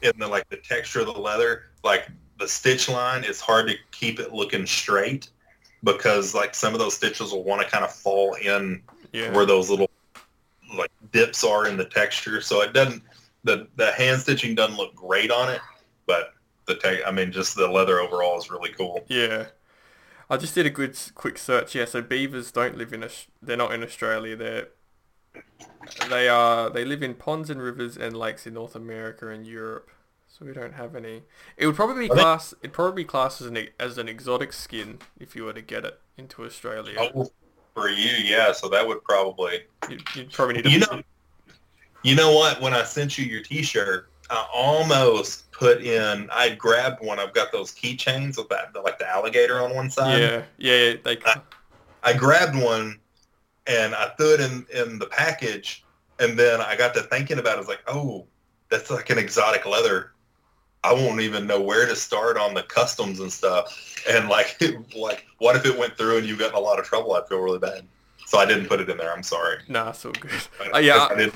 [0.02, 1.64] in the like the texture of the leather.
[1.82, 2.08] Like
[2.40, 5.28] the stitch line is hard to keep it looking straight
[5.84, 8.82] because like some of those stitches will want to kind of fall in
[9.12, 9.32] Yeah.
[9.32, 9.88] where those little
[10.76, 12.40] like dips are in the texture.
[12.40, 13.02] So it doesn't
[13.44, 15.60] the the hand stitching doesn't look great on it,
[16.06, 16.34] but
[16.66, 19.04] the te- I mean just the leather overall is really cool.
[19.08, 19.46] Yeah.
[20.28, 21.74] I just did a good quick search.
[21.74, 24.36] Yeah, so beavers don't live in Aus- they're not in Australia.
[24.36, 24.68] They're
[26.08, 29.90] they are they live in ponds and rivers and lakes in North America and Europe.
[30.40, 31.22] So we don't have any.
[31.58, 32.54] It would probably be class.
[32.62, 35.84] It'd probably be classed as an as an exotic skin if you were to get
[35.84, 36.94] it into Australia.
[37.14, 37.30] Oh,
[37.74, 38.50] for you, yeah.
[38.52, 39.64] So that would probably.
[39.90, 40.70] You'd, you'd probably need to.
[40.70, 41.02] You know,
[42.02, 42.58] you know what?
[42.62, 46.30] When I sent you your T-shirt, I almost put in.
[46.32, 47.18] I grabbed one.
[47.18, 50.20] I've got those keychains with that, like the alligator on one side.
[50.20, 50.94] yeah, yeah.
[51.04, 51.18] They.
[51.26, 51.42] I-
[52.02, 52.98] I grabbed one,
[53.66, 55.84] and I threw it in in the package,
[56.18, 57.56] and then I got to thinking about it.
[57.56, 58.24] I was like, oh,
[58.70, 60.12] that's like an exotic leather.
[60.82, 64.04] I won't even know where to start on the customs and stuff.
[64.08, 64.56] And like,
[64.96, 67.14] like, what if it went through and you got in a lot of trouble?
[67.14, 67.86] I'd feel really bad.
[68.26, 69.12] So I didn't put it in there.
[69.12, 69.58] I'm sorry.
[69.68, 70.42] Nah, it's all good.
[70.58, 71.34] I, Uh, yeah, I, didn't.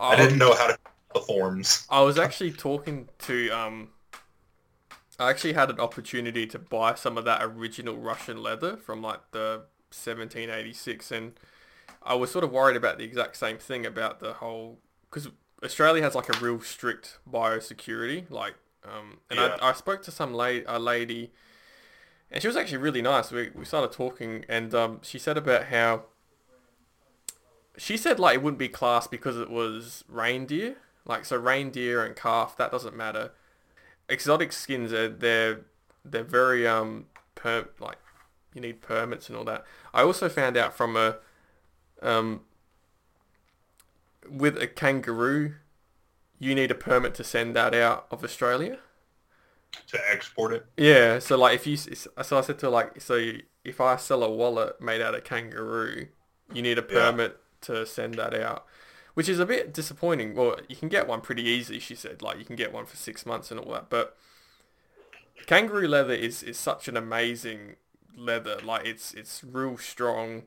[0.00, 0.78] I I- didn't know how to
[1.14, 1.88] the forms.
[1.88, 3.90] I was actually talking to um
[5.18, 9.20] I actually had an opportunity to buy some of that original Russian leather from like
[9.30, 11.38] the 1786 and
[12.02, 14.80] I was sort of worried about the exact same thing about the whole
[15.10, 15.28] cuz
[15.64, 18.54] Australia has like a real strict biosecurity like
[18.84, 19.56] um and Yeah.
[19.60, 21.32] I, I spoke to some la- a lady
[22.30, 23.30] and she was actually really nice.
[23.30, 26.04] We we started talking and um she said about how
[27.76, 32.14] she said like it wouldn't be classed because it was reindeer like so reindeer and
[32.14, 33.32] calf, that doesn't matter.
[34.08, 35.62] Exotic skins are they're
[36.04, 37.98] they're very um per like
[38.54, 39.64] you need permits and all that.
[39.94, 41.16] I also found out from a
[42.02, 42.42] um
[44.28, 45.54] with a kangaroo
[46.44, 48.78] you need a permit to send that out of Australia.
[49.88, 50.66] to export it.
[50.76, 53.32] Yeah, so like if you so I said to like so
[53.64, 56.08] if I sell a wallet made out of kangaroo,
[56.52, 57.10] you need a Yeah.
[57.10, 58.66] permit to send that out,
[59.14, 60.34] which is a bit disappointing.
[60.34, 62.22] Well, you can get one pretty easy, she said.
[62.22, 64.16] Like you can get one for six months and all that, but
[65.46, 67.76] kangaroo leather is is such an amazing
[68.16, 68.58] leather.
[68.62, 70.44] Like it's it's real strong.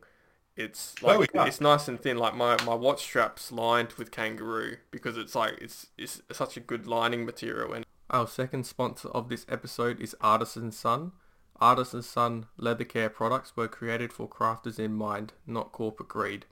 [0.56, 1.46] It's oh, like Oh, yeah.
[1.48, 2.18] it's nice and thin.
[2.18, 6.62] Like my, my watch strap's lined with kangaroo because it's like it's it's such a
[6.62, 7.74] good lining material.
[7.74, 11.12] And our second sponsor of this episode is Artisan Sun.
[11.60, 16.46] Artisan Sun leather care products were created for crafters in mind, not corporate greed.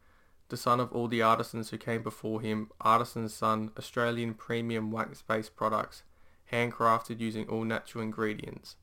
[0.49, 5.55] The son of all the artisans who came before him, Artisan Sun, Australian premium wax-based
[5.55, 6.03] products,
[6.51, 8.75] handcrafted using all natural ingredients.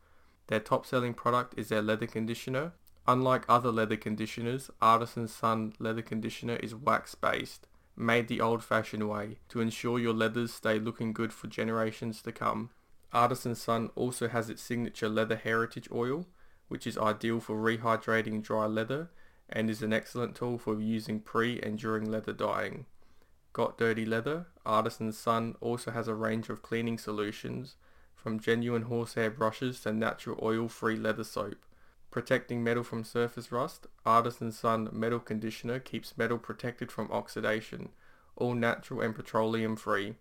[0.48, 2.72] Their top-selling product is their leather conditioner.
[3.06, 9.60] Unlike other leather conditioners, Artisan Sun leather conditioner is wax-based, made the old-fashioned way to
[9.60, 12.70] ensure your leathers stay looking good for generations to come.
[13.12, 16.26] Artisan Sun also has its signature leather heritage oil,
[16.68, 19.10] which is ideal for rehydrating dry leather
[19.48, 22.86] and is an excellent tool for using pre and during leather dyeing.
[23.52, 27.74] Got Dirty Leather, Artisan Sun also has a range of cleaning solutions
[28.14, 31.56] from genuine horsehair brushes to natural oil-free leather soap.
[32.10, 37.90] Protecting metal from surface rust, Artisan Sun Metal Conditioner keeps metal protected from oxidation,
[38.36, 40.16] all natural and petroleum free.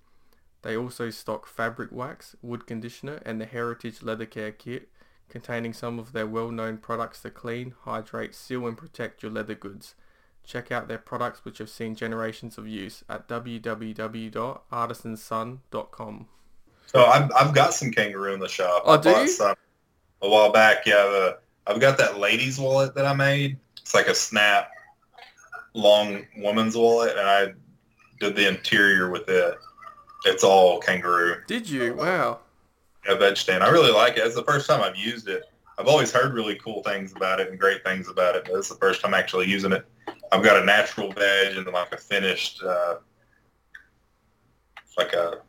[0.61, 4.89] They also stock fabric wax, wood conditioner and the Heritage Leather Care Kit
[5.29, 9.95] containing some of their well-known products to clean, hydrate, seal and protect your leather goods.
[10.43, 16.27] Check out their products which have seen generations of use at www.artisansun.com.
[16.87, 18.81] So I've, I've got some kangaroo in the shop.
[18.85, 19.27] Oh, I do you?
[19.27, 19.53] some
[20.23, 20.87] a while back.
[20.87, 21.37] Yeah, the,
[21.69, 23.57] I've got that ladies wallet that I made.
[23.79, 24.71] It's like a snap
[25.75, 27.53] long woman's wallet, and I
[28.19, 29.55] did the interior with it.
[30.25, 31.37] It's all kangaroo.
[31.47, 31.93] Did you?
[31.93, 32.39] Wow.
[33.07, 33.61] A veg tan.
[33.61, 34.25] I really like it.
[34.25, 35.43] It's the first time I've used it.
[35.77, 38.67] I've always heard really cool things about it and great things about it, but it's
[38.67, 39.85] the first time actually using it.
[40.31, 42.95] I've got a natural veg and like a finished, uh,
[44.97, 45.41] like a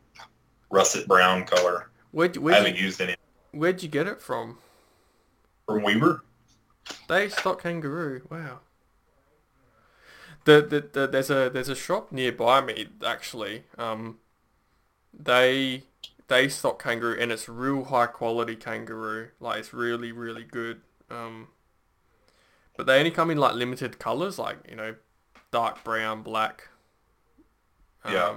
[0.69, 1.89] russet brown color.
[2.11, 3.15] Where'd, I where'd, haven't you, used any
[3.51, 4.59] where'd you get it from?
[5.73, 6.23] From Weaver.
[7.07, 8.27] They stock kangaroo.
[8.27, 8.61] Wow.
[10.45, 13.63] The, the, the there's a there's a shop nearby me actually.
[13.77, 14.17] Um,
[15.13, 15.83] they
[16.27, 19.29] they stock kangaroo and it's real high quality kangaroo.
[19.39, 20.81] Like it's really really good.
[21.09, 21.49] Um,
[22.77, 24.95] but they only come in like limited colors, like you know,
[25.51, 26.69] dark brown, black.
[28.03, 28.35] Um, Yeah.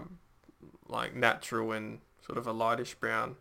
[0.88, 3.36] Like natural and sort of a lightish brown.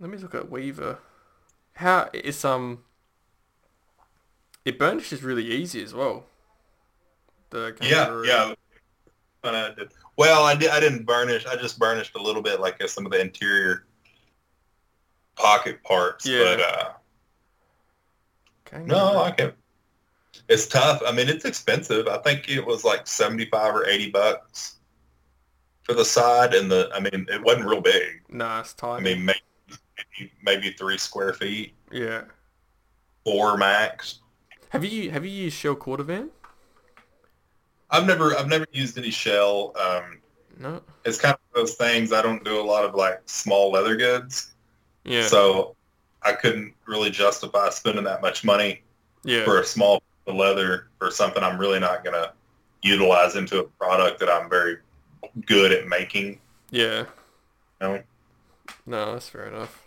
[0.00, 0.98] Let me look at Weaver.
[1.76, 2.84] How it's um.
[4.64, 6.24] It burnishes really easy as well.
[7.50, 8.26] The Yeah, kangaroo.
[8.26, 8.54] yeah.
[9.42, 9.92] But I did.
[10.16, 10.70] Well, I did.
[10.70, 11.44] I didn't burnish.
[11.46, 13.86] I just burnished a little bit, like uh, some of the interior
[15.36, 16.24] pocket parts.
[16.26, 16.56] Yeah.
[16.56, 16.92] But uh,
[18.64, 18.86] Kangaroo.
[18.86, 19.56] no, I it.
[20.48, 21.02] It's tough.
[21.06, 22.08] I mean, it's expensive.
[22.08, 24.76] I think it was like seventy-five or eighty bucks
[25.82, 26.90] for the side, and the.
[26.94, 28.22] I mean, it wasn't real big.
[28.28, 29.10] Nah, it's tiny.
[29.10, 29.38] I mean, maybe
[30.18, 32.22] maybe, maybe three square feet, yeah.
[33.24, 34.20] four max.
[34.70, 36.28] Have you have you used Shell Cordovan?
[37.90, 39.72] I've never I've never used any shell.
[39.80, 40.20] Um,
[40.58, 40.82] No.
[41.04, 42.12] It's kind of those things.
[42.12, 44.54] I don't do a lot of like small leather goods,
[45.04, 45.26] Yeah.
[45.26, 45.76] so
[46.22, 48.82] I couldn't really justify spending that much money
[49.22, 49.44] yeah.
[49.44, 52.32] for a small leather for something I'm really not gonna
[52.82, 54.78] utilize into a product that I'm very
[55.46, 56.40] good at making.
[56.70, 57.00] Yeah.
[57.80, 58.02] You know?
[58.86, 59.83] No, that's fair enough.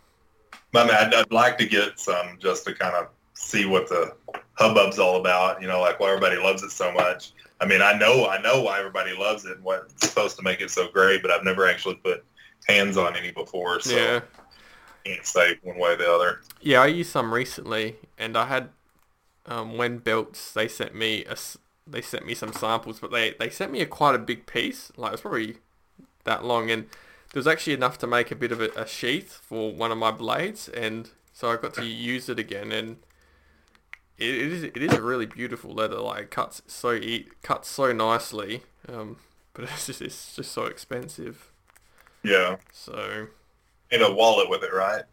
[0.75, 4.15] I mean, I'd, I'd like to get some just to kind of see what the
[4.55, 5.61] hubbub's all about.
[5.61, 7.33] You know, like why everybody loves it so much.
[7.59, 10.61] I mean, I know, I know why everybody loves it and what's supposed to make
[10.61, 12.23] it so great, but I've never actually put
[12.67, 14.21] hands on any before, so Yeah.
[15.05, 16.41] I can't say one way or the other.
[16.61, 18.69] Yeah, I used some recently, and I had
[19.45, 20.51] um, when belts.
[20.51, 21.37] They sent me a,
[21.87, 24.91] they sent me some samples, but they they sent me a quite a big piece.
[24.97, 25.57] Like it was probably
[26.25, 26.87] that long, and
[27.31, 29.97] there was actually enough to make a bit of a, a sheath for one of
[29.97, 32.97] my blades, and so I got to use it again, and
[34.17, 35.99] it, it is it is a really beautiful leather.
[35.99, 39.17] Like it cuts so e- cuts so nicely, um,
[39.53, 41.51] but it's just it's just so expensive.
[42.23, 43.27] Yeah, So
[43.91, 45.03] in a wallet with it, right?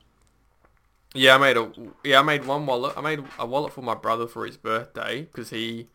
[1.14, 1.70] Yeah, I made a
[2.02, 2.94] yeah I made one wallet.
[2.96, 5.88] I made a wallet for my brother for his birthday because he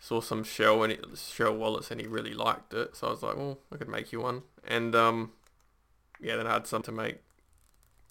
[0.00, 2.96] saw some shell and it, shell wallets and he really liked it.
[2.96, 4.42] So I was like, well, I could make you one.
[4.66, 5.32] And um,
[6.20, 7.18] yeah, then I had some to make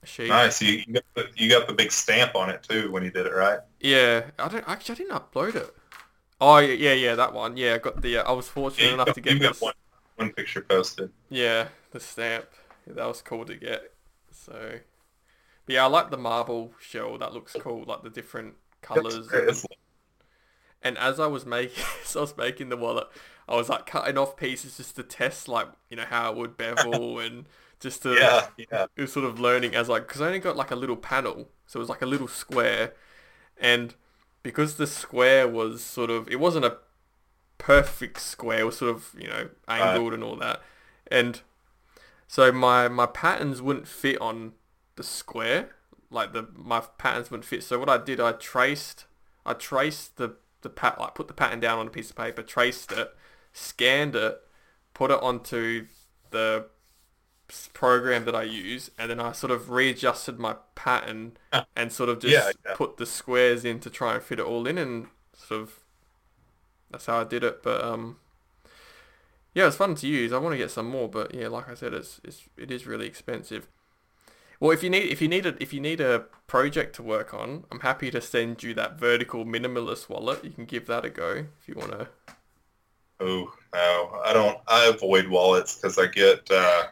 [0.03, 0.43] a sheet.
[0.43, 0.62] Nice.
[0.62, 3.26] You, you got the, you got the big stamp on it too when you did
[3.26, 3.60] it, right?
[3.80, 5.76] Yeah, I don't actually I didn't upload it.
[6.41, 7.57] Oh yeah, yeah, yeah, that one.
[7.57, 8.18] Yeah, I got the.
[8.20, 9.74] Uh, I was fortunate Yeah, enough got, to get you got one
[10.16, 11.12] one picture posted.
[11.30, 12.45] Yeah, the stamp.
[12.88, 13.93] Yeah, that was cool to get.
[14.32, 14.80] So,
[15.66, 17.18] but yeah, I like the marble shell.
[17.18, 17.84] That looks cool.
[17.86, 19.41] Like the different colors.
[20.82, 23.07] And as I was making, as I was making the wallet,
[23.47, 26.57] I was like cutting off pieces just to test, like you know how it would
[26.57, 27.45] bevel and
[27.80, 28.86] just to yeah, yeah.
[28.95, 31.49] it was sort of learning as like because I only got like a little panel,
[31.65, 32.93] so it was like a little square,
[33.59, 33.95] and
[34.43, 36.77] because the square was sort of it wasn't a
[37.57, 40.61] perfect square, it was sort of you know angled and all that,
[41.07, 41.41] and
[42.27, 44.53] so my my patterns wouldn't fit on
[44.95, 45.69] the square,
[46.11, 47.63] like the my patterns wouldn't fit.
[47.63, 49.05] So what I did, I traced,
[49.45, 52.43] I traced the the pat like put the pattern down on a piece of paper,
[52.43, 53.15] traced it,
[53.53, 54.41] scanned it,
[54.93, 55.88] put it onto
[56.32, 56.67] the
[57.74, 61.38] program that I use, and then I sort of readjusted my pattern
[61.76, 62.76] and sort of just Yeah, yeah.
[62.76, 65.80] put the squares in to try and fit it all in, and sort of
[66.91, 67.64] that's how I did it.
[67.64, 68.18] But um,
[69.54, 70.32] yeah, it's fun to use.
[70.32, 72.86] I want to get some more, but yeah, like I said, it's, it's it is
[72.86, 73.68] really expensive.
[74.60, 77.34] Well, if you need if you need a if you need a project to work
[77.34, 80.43] on, I'm happy to send you that vertical minimalist wallet.
[80.45, 82.10] You can give that a go if you want to.
[83.22, 84.58] Oh no, I don't.
[84.68, 86.50] I avoid wallets because I get.
[86.52, 86.88] Uh,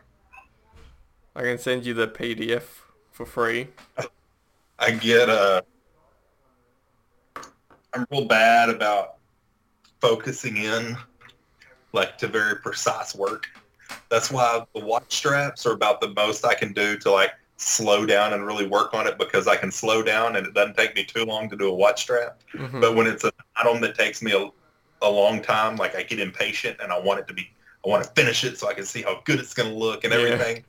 [1.37, 2.63] I can send you the PDF
[3.11, 3.67] for free.
[4.79, 5.29] I get.
[5.29, 5.61] Uh,
[7.93, 9.17] I'm real bad about
[10.01, 10.97] focusing in,
[11.93, 13.45] like to very precise work.
[14.09, 18.07] That's why the watch straps are about the most I can do to like slow
[18.07, 20.95] down and really work on it because I can slow down and it doesn't take
[20.95, 22.41] me too long to do a watch strap.
[22.53, 22.81] Mhm.
[22.81, 24.49] But when it's an item that takes me a,
[25.05, 27.47] a long time, like I get impatient and I want it to be,
[27.85, 30.03] I want to finish it so I can see how good it's going to look
[30.03, 30.61] and Yeah.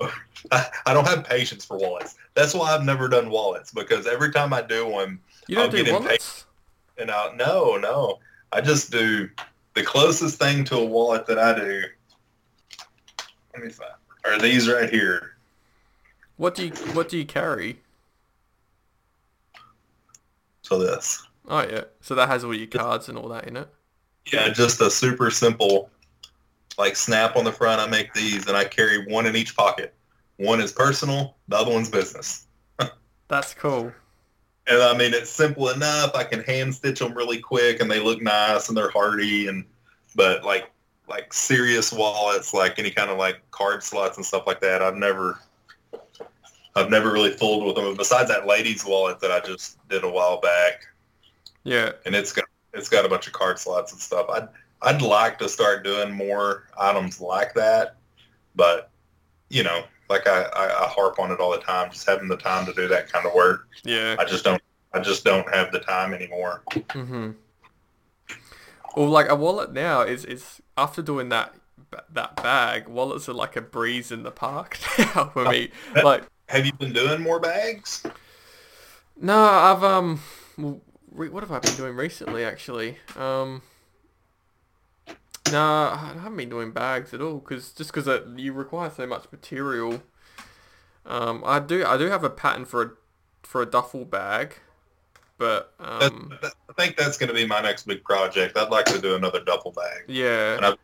[0.52, 2.16] I don't have patience for wallets.
[2.34, 5.70] That's why I've never done wallets because every time I do one, You don't I'll
[5.70, 6.46] do get wallets?
[6.98, 8.18] and I no, no,
[8.52, 9.28] I just do
[9.74, 11.82] the closest thing to a wallet that I do.
[13.54, 13.90] Let me find.
[14.24, 15.36] Are these right here?
[16.36, 17.80] What do you What do you carry?
[20.62, 21.26] So this.
[21.48, 23.68] Oh yeah, so that has all your cards and all that in it.
[24.32, 25.90] Yeah, just a super simple,
[26.80, 27.80] like snap on the front.
[27.80, 29.94] I make these, and I carry one in each pocket.
[30.38, 32.46] One is personal, the other one's business.
[33.28, 33.92] That's cool.
[34.66, 36.14] And I mean, it's simple enough.
[36.14, 39.48] I can hand stitch them really quick, and they look nice and they're hardy.
[39.48, 39.64] And
[40.16, 40.70] but like
[41.08, 44.96] like serious wallets, like any kind of like card slots and stuff like that, I've
[44.96, 45.38] never
[46.76, 47.96] I've never really fooled with them.
[47.96, 50.86] Besides that ladies wallet that I just did a while back,
[51.64, 54.26] Yeah, and it's got it's got a bunch of card slots and stuff.
[54.30, 54.48] I'd
[54.82, 57.96] I'd like to start doing more items like that,
[58.54, 58.90] but
[59.48, 61.90] you know, like I, I, I harp on it all the time.
[61.90, 64.16] Just having the time to do that kind of work, yeah.
[64.18, 64.62] I just don't
[64.92, 66.62] I just don't have the time anymore.
[66.70, 67.30] Mm-hmm.
[68.96, 71.54] Well, like a wallet now is is after doing that
[72.12, 75.70] that bag, wallets are like a breeze in the park now for me.
[76.02, 78.04] Like, Have you been doing more bags?
[79.20, 80.20] no, I've um,
[80.56, 82.44] what have I been doing recently?
[82.44, 83.62] Actually, um,
[85.52, 89.24] no, I haven't been doing bags at all because just because you require so much
[89.32, 90.02] material.
[91.06, 92.90] Um, I do I do have a pattern for a
[93.42, 94.56] for a duffel bag,
[95.38, 98.56] but That, um, that- I think that's going to be my next big project.
[98.56, 100.04] I'd like to do another duffel bag.
[100.08, 100.56] yeah.
[100.56, 100.78] And I've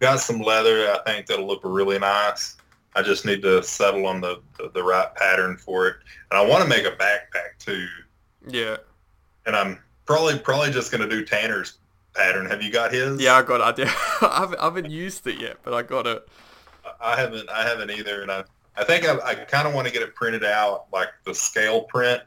[0.00, 0.90] got some leather.
[0.90, 2.56] I think that'll look really nice.
[2.96, 5.96] I just need to settle on the, the, the right pattern for it.
[6.30, 7.86] And I want to make a backpack too.
[8.48, 8.78] Yeah.
[9.46, 11.78] And I'm probably probably just going to do Tanner's
[12.18, 12.46] pattern.
[12.46, 13.20] Have you got his?
[13.20, 13.88] Yeah, I got it.
[14.20, 16.26] I, haven't, I haven't used it yet, but I got it.
[17.00, 18.22] I haven't I haven't either.
[18.22, 18.44] And I,
[18.76, 21.82] I think I, I kind of want to get it printed out, like the scale
[21.82, 22.22] print,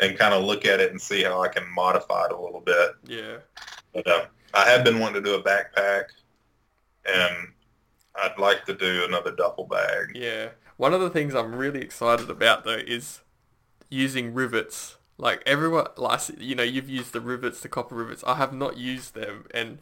[0.00, 2.60] and kind of look at it and see how I can modify it a little
[2.60, 2.90] bit.
[3.04, 3.36] Yeah.
[3.92, 4.24] But uh,
[4.54, 6.04] I have been wanting to do a backpack,
[7.06, 7.48] and
[8.16, 10.12] I'd like to do another duffel bag.
[10.14, 10.48] Yeah.
[10.76, 13.20] One of the things I'm really excited about though is
[13.90, 14.96] using rivets.
[15.18, 18.24] Like everyone, like you know, you've used the rivets, the copper rivets.
[18.26, 19.78] I have not used them, and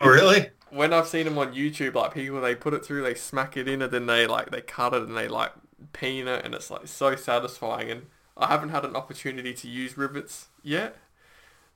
[0.00, 0.50] Oh, really?
[0.70, 3.68] when I've seen them on YouTube, like people they put it through, they smack it
[3.68, 5.52] in, and then they like they cut it and they like
[5.92, 7.90] peen it, and it's like so satisfying.
[7.90, 8.06] And
[8.36, 10.96] I haven't had an opportunity to use rivets yet,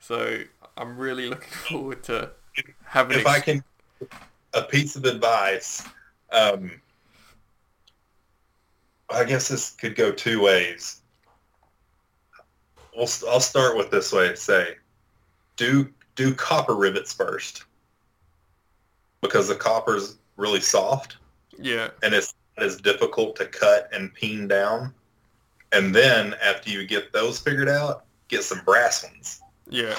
[0.01, 0.41] so
[0.77, 2.33] I'm really looking forward to
[2.87, 3.21] having.
[3.21, 3.63] If I can,
[4.55, 5.87] a piece of advice.
[6.33, 6.81] Um,
[9.11, 11.00] I guess this could go two ways.
[12.97, 14.35] We'll, I'll start with this way.
[14.35, 14.77] Say,
[15.57, 17.65] do do copper rivets first,
[19.21, 21.17] because the copper's really soft
[21.59, 24.95] yeah, and it's not as difficult to cut and peen down.
[25.73, 29.97] And then after you get those figured out, get some brass ones yeah,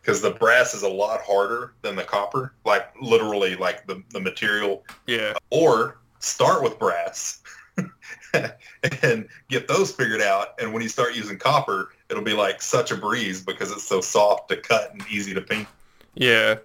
[0.00, 4.20] because the brass is a lot harder than the copper, like literally like the, the
[4.20, 4.84] material.
[5.06, 7.40] yeah, Or start with brass
[9.02, 10.60] and get those figured out.
[10.60, 14.00] And when you start using copper, it'll be like such a breeze because it's so
[14.00, 15.68] soft to cut and easy to paint.
[16.14, 16.56] yeah,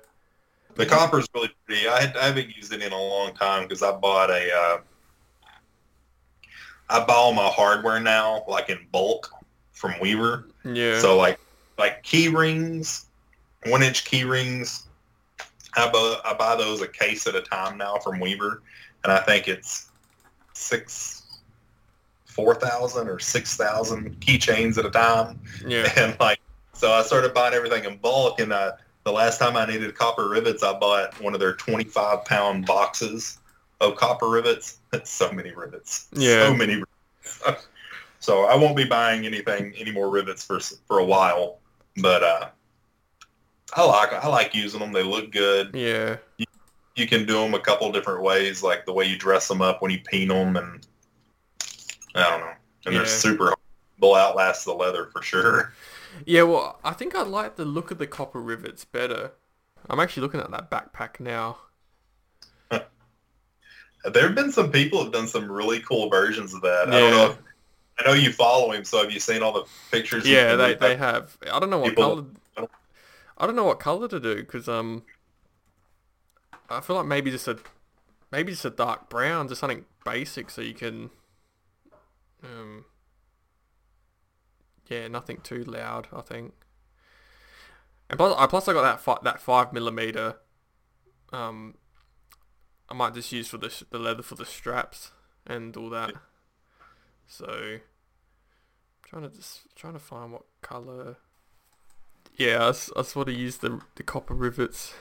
[0.76, 1.88] The copper's really pretty.
[1.88, 4.52] I, had, I haven't used it in a long time because I bought a.
[4.54, 4.78] Uh,
[6.90, 9.32] I buy all my hardware now, like in bulk
[9.72, 10.50] from Weaver.
[10.64, 11.00] yeah.
[11.00, 11.40] So like
[11.78, 13.08] like key rings,
[13.66, 14.84] one inch key rings.
[15.78, 18.62] I buy, I buy those a case at a time now from Weaver,
[19.04, 19.90] and I think it's
[20.54, 21.15] six,
[22.36, 25.40] four thousand or six thousand keychains at a time.
[25.66, 26.40] yeah, And like,
[26.74, 28.42] so I started buying everything in bulk.
[28.42, 28.74] And uh,
[29.06, 33.38] the last time I needed copper rivets, I bought one of their twenty-five pound boxes
[33.80, 34.80] of copper rivets.
[34.92, 36.08] That's so many rivets.
[36.12, 36.48] Yeah.
[36.50, 36.76] So many.
[36.76, 37.68] Rivets.
[38.20, 41.60] so I won't be buying anything any more rivets for for a while.
[42.02, 42.48] But uh,
[43.74, 44.92] I like I like using them.
[44.92, 45.74] They look good.
[45.74, 46.18] yeah,
[46.98, 49.82] You can do them a couple different ways, like the way you dress them up
[49.82, 50.86] when you paint them, and
[52.16, 52.54] I don't know.
[52.86, 53.00] And Yeah.
[53.00, 53.54] they're super.
[54.02, 55.74] They'll outlast the leather for sure.
[56.26, 56.44] yeah.
[56.44, 59.32] Well, I think I like the look of the copper rivets better.
[59.90, 61.58] I'm actually looking at that backpack now.
[62.70, 66.90] There have been some people who've done some really cool versions of that.
[66.90, 67.26] I don't know.
[67.32, 67.38] If,
[67.98, 70.28] I know you follow him, so have you seen all the pictures?
[70.28, 71.36] Yeah, they, they have.
[71.52, 72.68] I don't know what People- color.
[73.38, 75.04] I don't know what color to do because um,
[76.70, 77.58] I feel like maybe just a
[78.32, 81.10] maybe just a dark brown, just something basic, so you can
[82.46, 82.86] um,
[84.88, 86.08] yeah, nothing too loud.
[86.14, 86.54] I think.
[88.10, 90.36] And plus, I plus I got that fi- that five millimeter.
[91.34, 91.76] Um,
[92.90, 95.12] I might just use for the sh- the leather for the straps
[95.46, 96.14] and all that.
[97.28, 97.80] So,
[99.04, 101.18] trying to just trying to find what color.
[102.38, 104.94] Yeah, I, s- I sort of use the the copper rivets.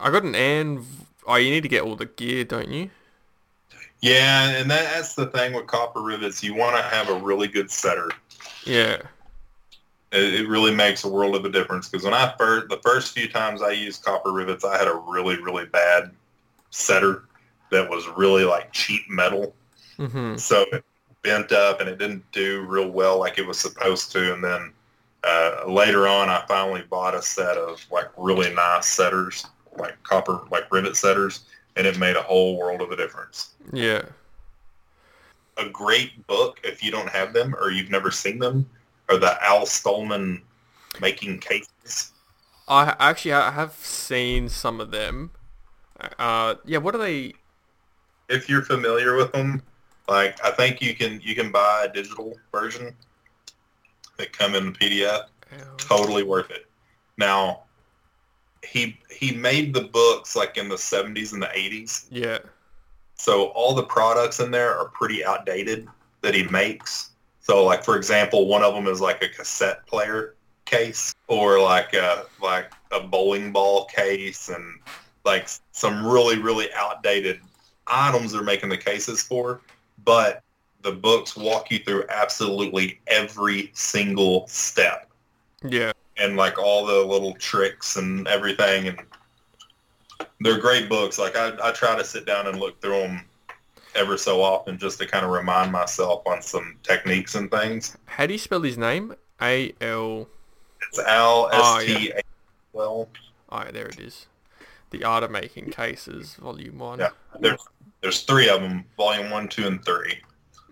[0.00, 0.84] I got an and
[1.26, 2.90] oh, you need to get all the gear, don't you?
[4.00, 6.42] Yeah, and that, that's the thing with copper rivets.
[6.42, 8.10] You want to have a really good setter.
[8.64, 9.02] Yeah,
[10.12, 13.14] It, it really makes a world of a difference because when I first the first
[13.14, 16.12] few times I used copper rivets, I had a really really bad
[16.70, 17.24] setter
[17.70, 19.54] that was really like cheap metal.
[19.98, 20.84] mhm, so it
[21.22, 24.34] bent up and it didn't do real well like it was supposed to.
[24.34, 24.72] And then
[25.24, 29.46] uh, later on, I finally bought a set of like really nice setters,
[29.78, 31.44] like copper, like rivet setters,
[31.76, 33.54] and it made a whole world of a difference.
[33.72, 34.02] yeah,
[35.56, 38.68] A great book, if you don't have them or you've never seen them,
[39.08, 40.40] are the Al Stohlman
[41.00, 42.12] making cases.
[42.68, 45.30] I actually I have seen some of them.
[46.18, 47.34] Uh, yeah, what are they?
[48.28, 49.62] If you're familiar with them,
[50.08, 52.94] like I think you can you can buy a digital version
[54.16, 55.24] that come in PDF.
[55.76, 56.66] totally worth it.
[57.18, 57.63] Now,
[58.64, 62.38] he he made the books like in the 70s and the 80s, Yeah,
[63.14, 65.88] so all the products in there are pretty outdated
[66.22, 67.10] that he makes.
[67.40, 70.34] So, like for example, one of them is like a cassette player
[70.64, 74.80] case, or like a like a bowling ball case, and
[75.24, 77.40] like some really really outdated
[77.86, 79.60] items they're making the cases for.
[80.04, 80.42] But
[80.82, 85.04] the books walk you through absolutely every single step
[85.64, 88.98] yeah, and like all the little tricks and everything and
[90.40, 91.18] they're great books.
[91.18, 93.24] Like I, I try to sit down and look through them
[93.94, 97.96] ever so often just to kind of remind myself on some techniques and things.
[98.06, 99.14] How do you spell his name?
[99.40, 100.28] A L.
[100.88, 102.20] It's Al S T A
[102.72, 103.08] well.
[103.50, 104.26] Oh, there it is.
[104.90, 107.00] The Art of Making Cases, Volume One.
[107.00, 107.10] Yeah.
[107.40, 107.60] There's
[108.00, 110.18] there's three of them, volume one, two, and three.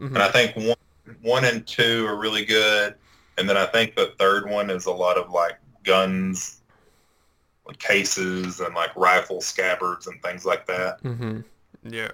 [0.00, 0.08] Mhm.
[0.08, 0.76] And I think one
[1.22, 2.94] one and two are really good.
[3.38, 6.62] And then I think the third one is a lot of like guns
[7.66, 11.02] like cases and like rifle scabbards and things like that.
[11.02, 11.40] Mm-hmm.
[11.84, 12.10] Yeah.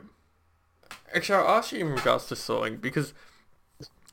[1.14, 3.14] Actually, I'll ask you in regards to sewing because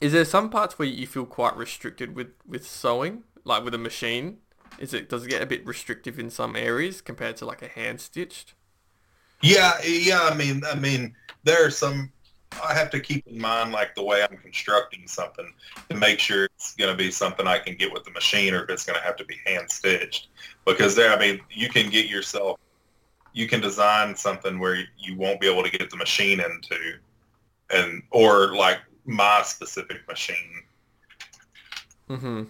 [0.01, 3.79] is there some parts where you feel quite restricted with with sewing, like with a
[3.79, 4.37] machine?
[4.79, 7.67] Is it does it get a bit restrictive in some areas compared to like a
[7.67, 8.53] hand stitched?
[9.41, 10.21] Yeah, yeah.
[10.23, 12.11] I mean, I mean, there are some.
[12.63, 15.51] I have to keep in mind like the way I'm constructing something
[15.89, 18.63] to make sure it's going to be something I can get with the machine, or
[18.63, 20.29] if it's going to have to be hand stitched.
[20.65, 22.59] Because there, I mean, you can get yourself,
[23.33, 26.97] you can design something where you won't be able to get the machine into,
[27.71, 30.63] and or like my specific machine.
[32.09, 32.43] Mm-hmm.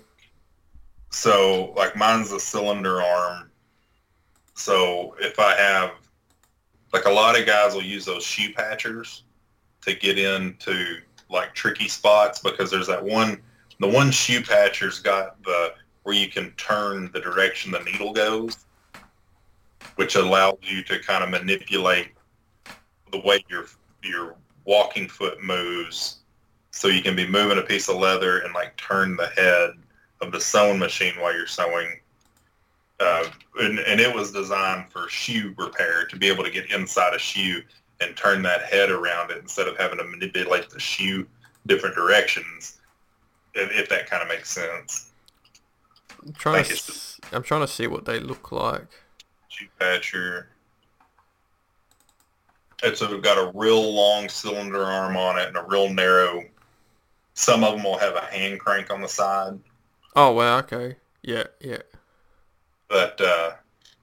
[1.10, 3.49] So like mine's a cylinder arm.
[4.53, 5.91] So if I have
[6.93, 9.24] like a lot of guys will use those shoe patchers
[9.86, 10.97] to get into
[11.29, 13.41] like tricky spots because there's that one
[13.79, 15.73] the one shoe patcher's got the
[16.03, 18.65] where you can turn the direction the needle goes,
[19.95, 22.09] which allows you to kind of manipulate
[23.11, 23.65] the way your
[24.03, 26.19] your walking foot moves
[26.71, 29.71] so you can be moving a piece of leather and like turn the head
[30.21, 31.99] of the sewing machine while you're sewing.
[32.99, 33.25] Uh,
[33.59, 37.19] and, and it was designed for shoe repair to be able to get inside a
[37.19, 37.61] shoe
[38.02, 41.26] and turn that head around it instead of having to manipulate the shoe
[41.68, 42.78] different directions.
[43.54, 45.12] If, if that kind of makes sense.
[46.26, 48.88] I'm trying to it's- s- I'm trying to see what they look like.
[49.48, 50.50] Shoe patcher.
[52.84, 56.43] It's a, got a real long cylinder arm on it and a real narrow.
[57.34, 59.58] Some of them will have a hand crank on the side.
[60.16, 60.98] Oh wow, okay.
[61.24, 61.80] Yeah, yeah.
[62.88, 63.52] but uh,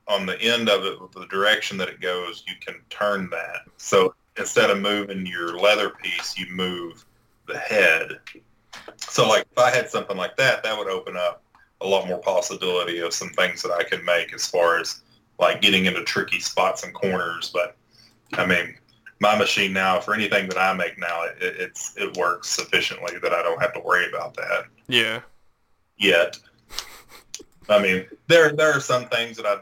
[0.09, 3.61] on the end of it, the direction that it goes, you can turn that.
[3.76, 7.05] So instead of moving your leather piece, you move
[7.46, 8.18] the head.
[8.96, 11.42] So like if I had something like that, that would open up
[11.80, 15.03] a lot more possibility of some things that I could make as far as
[15.38, 17.50] like getting into tricky spots and corners.
[17.53, 17.76] But
[18.34, 18.76] I mean,
[19.20, 23.32] my machine now, for anything that I make now, it, it's it works sufficiently that
[23.32, 25.20] I don't have to worry about that Yeah.
[25.96, 26.38] yet.
[27.68, 29.57] I mean, there there are some things that I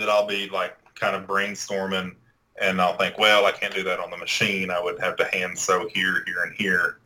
[0.00, 2.14] that I'll be like kind of brainstorming,
[2.60, 4.70] and I'll think, well, I can't do that on the machine.
[4.70, 6.98] I would have to hand sew here, here, and here,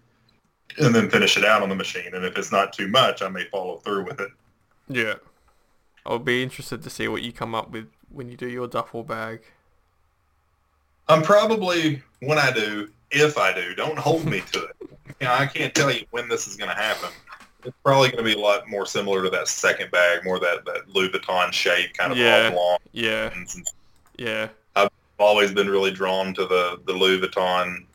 [0.78, 2.14] and then finish it out on the machine.
[2.14, 4.30] And if it's not too much, I may follow through with it.
[4.88, 5.14] Yeah.
[6.06, 9.02] I'll be interested to see what you come up with when you do your duffel
[9.02, 9.42] bag.
[11.08, 14.76] I'm probably when I do, if I do, don't hold me to it.
[15.20, 17.10] You know, I can't tell you when this is going to happen.
[17.64, 20.64] It's probably going to be a lot more similar to that second bag, more that
[20.66, 22.48] that Louis Vuitton shape, kind of Yeah.
[22.48, 22.78] oblong.
[22.92, 23.32] Yeah.
[24.16, 24.48] Yeah.
[24.76, 27.86] I've always been really drawn to the, the Louis Vuitton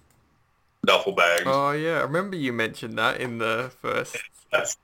[0.85, 1.43] duffel bags.
[1.45, 4.17] Oh yeah, I remember you mentioned that in the first.
[4.51, 4.77] That's,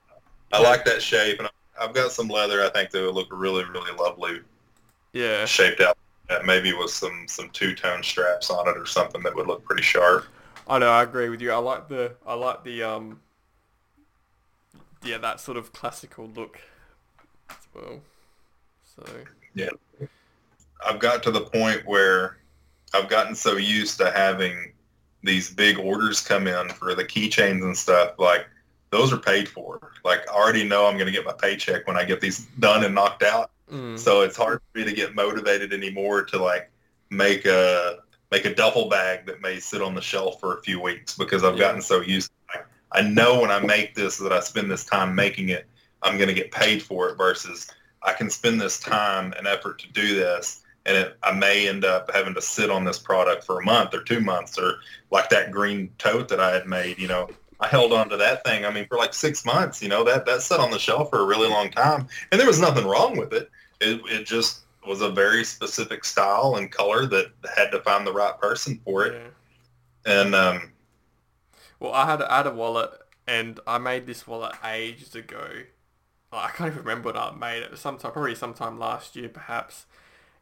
[0.52, 2.64] I like that shape, and I've got some leather.
[2.64, 4.42] I think that would look really, really lovely
[5.14, 5.46] Yeah.
[5.46, 5.98] shaped out.
[6.30, 9.64] That maybe with some some two tone straps on it or something that would look
[9.64, 10.26] pretty sharp.
[10.68, 10.90] I know.
[10.90, 11.52] I agree with you.
[11.52, 12.14] I like the.
[12.26, 12.82] I like the.
[12.82, 13.20] Um.
[15.06, 16.60] Yeah, that sort of classical look
[17.50, 18.02] as well.
[18.84, 19.04] So.
[19.54, 19.70] Yeah,
[20.86, 22.38] I've got to the point where
[22.94, 24.74] I've gotten so used to having
[25.24, 28.14] these big orders come in for the keychains and stuff.
[28.18, 28.48] Like
[28.90, 29.92] those are paid for.
[30.04, 32.84] Like I already know I'm going to get my paycheck when I get these done
[32.84, 33.52] and knocked out.
[33.72, 33.98] Mm.
[34.00, 36.72] So it's hard for me to get motivated anymore to like
[37.10, 38.00] make a
[38.32, 41.44] make a duffel bag that may sit on the shelf for a few weeks because
[41.44, 41.60] I've Yeah.
[41.62, 42.32] gotten so used.
[42.96, 45.68] I know when I make this that I spend this time making it,
[46.02, 47.18] I'm going to get paid for it.
[47.18, 47.68] Versus
[48.04, 51.84] I can spend this time and effort to do this, and it, I may end
[51.84, 54.76] up having to sit on this product for a month or two months, or
[55.12, 56.98] like that green tote that I had made.
[56.98, 58.66] You know, I held on to that thing.
[58.66, 59.82] I mean, for like six months.
[59.82, 62.48] You know, that that sat on the shelf for a really long time, and there
[62.48, 63.52] was nothing wrong with it.
[63.82, 68.14] It, it just was a very specific style and color that had to find the
[68.14, 69.22] right person for it.
[70.06, 70.22] Yeah.
[70.22, 70.72] And um,
[71.86, 72.92] Well, I had I had a wallet,
[73.28, 75.48] and I made this wallet ages ago.
[76.32, 77.78] I can't even remember when I made it.
[77.78, 79.86] Sometime, probably sometime last year, perhaps.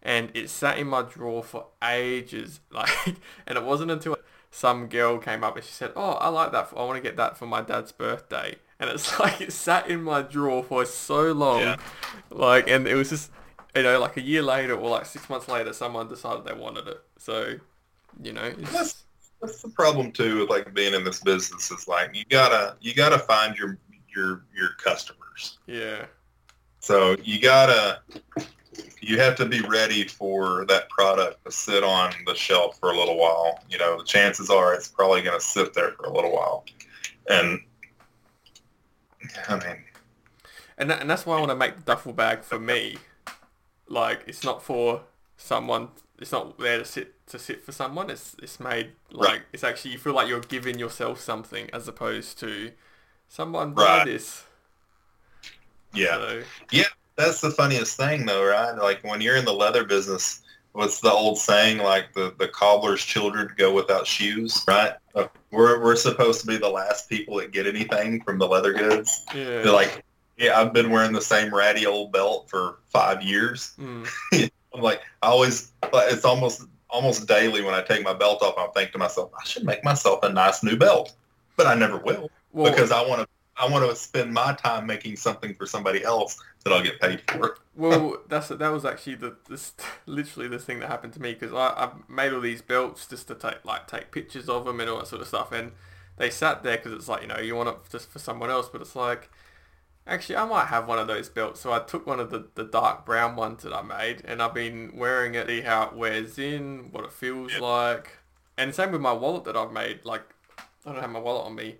[0.01, 2.59] And it sat in my drawer for ages.
[2.71, 2.89] Like,
[3.47, 4.17] and it wasn't until
[4.51, 6.69] some girl came up and she said, "Oh, I like that.
[6.75, 10.01] I want to get that for my dad's birthday." And it's like it sat in
[10.03, 11.77] my drawer for so long, Yeah.
[12.29, 13.31] like, and it was just.
[13.75, 16.87] you know, like a year later or like six months later, someone decided they wanted
[16.87, 17.01] it.
[17.17, 17.55] So,
[18.21, 19.03] you know, it's,
[19.43, 22.93] That's, the problem too with like being in this business is like you gotta you
[22.93, 23.77] gotta find your
[24.13, 25.59] your your customers.
[25.67, 26.05] yeah,
[26.79, 28.01] So you gotta
[29.01, 32.97] you have to be ready for that product to sit on the shelf for a
[32.97, 33.59] little while.
[33.69, 36.65] You know, the chances are it's probably gonna sit there for a little while.
[37.29, 37.59] And
[39.49, 39.83] I mean
[40.77, 42.97] and that, and that's why I want to make the duffel bag for me.
[43.87, 45.01] Like, it's not for
[45.37, 45.89] someone.
[46.19, 48.09] It's not there to sit to sit for someone.
[48.09, 49.41] It's it's made like Right.
[49.51, 52.71] it's actually you feel like you're giving yourself something as opposed to
[53.27, 54.05] someone buy Right.
[54.05, 54.43] this.
[55.93, 56.17] yeah.
[56.17, 56.43] So,
[57.15, 58.71] That's the funniest thing though, right?
[58.75, 60.41] Like when you're in the leather business,
[60.71, 64.93] what's the old saying like the, the cobbler's children go without shoes, right?
[65.51, 69.23] We're, we're supposed to be the last people that get anything from the leather goods.
[69.35, 69.61] yeah.
[69.61, 70.03] They're like,
[70.37, 73.73] yeah, I've been wearing the same ratty old belt for five years.
[73.79, 74.09] Mm.
[74.73, 78.67] I'm like, I always, it's almost almost daily when I take my belt off, I
[78.67, 81.13] think to myself, I should make myself a nice new belt,
[81.57, 83.27] but I never will Well, because I want to.
[83.55, 87.21] I want to spend my time making something for somebody else that I'll get paid
[87.29, 87.57] for.
[87.75, 89.73] Well, that's that was actually the this
[90.07, 93.27] literally the thing that happened to me because I I made all these belts just
[93.27, 95.73] to take like take pictures of them and all that sort of stuff, and
[96.17, 98.69] they sat there because it's like you know you want it just for someone else,
[98.69, 99.29] but it's like
[100.07, 102.63] actually I might have one of those belts, so I took one of the the
[102.63, 106.37] dark brown ones that I made, and I've been wearing it, see how it wears
[106.37, 107.59] in, what it feels Yeah.
[107.59, 108.17] like,
[108.57, 110.05] and same with my wallet that I've made.
[110.05, 110.23] Like
[110.85, 111.77] I don't have my wallet on me.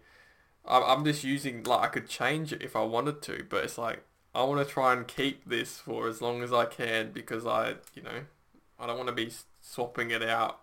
[0.65, 3.77] I'm I'm just using like I could change it if I wanted to, but it's
[3.77, 4.03] like
[4.35, 7.75] I want to try and keep this for as long as I can because I,
[7.95, 8.25] you know,
[8.79, 9.31] I don't want to be
[9.61, 10.61] swapping it out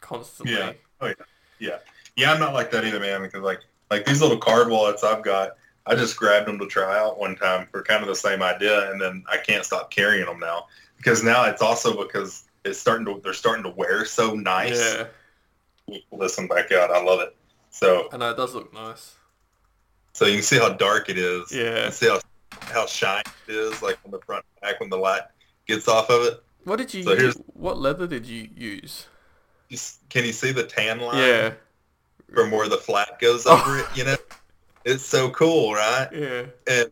[0.00, 0.78] constantly.
[1.00, 1.14] Oh, yeah.
[1.58, 1.78] Yeah,
[2.16, 2.32] Yeah.
[2.32, 3.22] I'm not like that either, man.
[3.22, 3.60] Because like
[3.90, 5.52] like these little card wallets I've got,
[5.90, 8.90] I just grabbed them to try out one time for kind of the same idea,
[8.92, 13.04] and then I can't stop carrying them now because now it's also because it's starting
[13.06, 14.78] to they're starting to wear so nice.
[14.80, 17.34] Yeah, Listen back out, I love it.
[17.70, 19.16] So I know it does look nice.
[20.12, 21.50] so you can see how dark it is.
[21.50, 21.82] You Yeah.
[21.84, 22.20] can see how
[22.62, 25.22] how shiny it is, like on the front and back when the light
[25.66, 26.42] gets off of it.
[26.64, 27.02] What did you?
[27.02, 29.06] So here's- what leather did you use?
[30.08, 31.18] Can you see the tan line?
[31.18, 31.52] Yeah,
[32.34, 33.60] From where the flat goes Oh.
[33.60, 34.16] over it, you know?
[34.84, 36.08] It's so cool, right?
[36.12, 36.90] yeah, and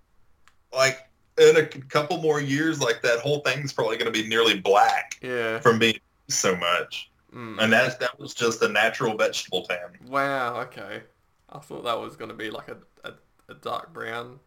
[0.72, 1.08] like
[1.38, 5.18] in a couple more years, like that whole thing's probably going to be nearly black
[5.22, 5.60] yeah.
[5.60, 5.98] from being
[6.28, 7.10] so much.
[7.34, 7.56] Mm.
[7.60, 9.98] And that that was just a natural vegetable tan.
[10.06, 10.60] Wow.
[10.62, 11.02] Okay.
[11.50, 13.12] I thought that was gonna be like a, a,
[13.48, 14.38] a dark brown.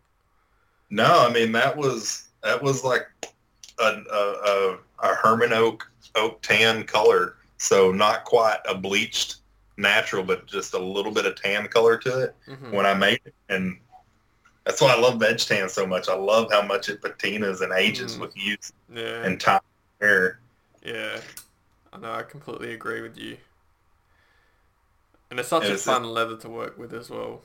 [0.90, 3.08] No, I mean that was that was like
[3.80, 9.38] a a, a, a Hermann Oak oak tan color, so not quite a bleached
[9.82, 12.72] natural, but just a little bit of tan color to it Mhm.
[12.72, 13.80] when I made it, and
[14.66, 16.08] that's why I love veg tan so much.
[16.08, 18.20] I love how much it patinas and ages Mm.
[18.20, 19.24] with use Yeah.
[19.24, 19.62] and time.
[20.00, 20.40] Hair.
[20.84, 21.20] Yeah,
[21.94, 22.12] I know.
[22.12, 23.38] I completely agree with you.
[25.30, 27.44] And it's such And a it's- fun leather to work with as well.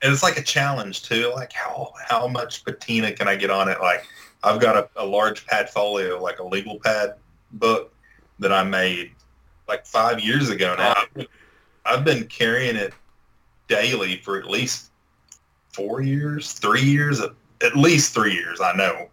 [0.00, 1.30] and it's like a challenge too.
[1.34, 3.80] Like how how much patina can I get on it?
[3.80, 4.04] Like
[4.42, 7.14] I've got a, a large pad folio, like a legal pad
[7.52, 7.92] book
[8.40, 9.12] that I made
[9.68, 11.24] like five years ago now.
[11.84, 12.94] I've been, carrying it
[13.68, 14.90] daily for at least
[15.72, 19.08] four years, three years, at, least three years, I know.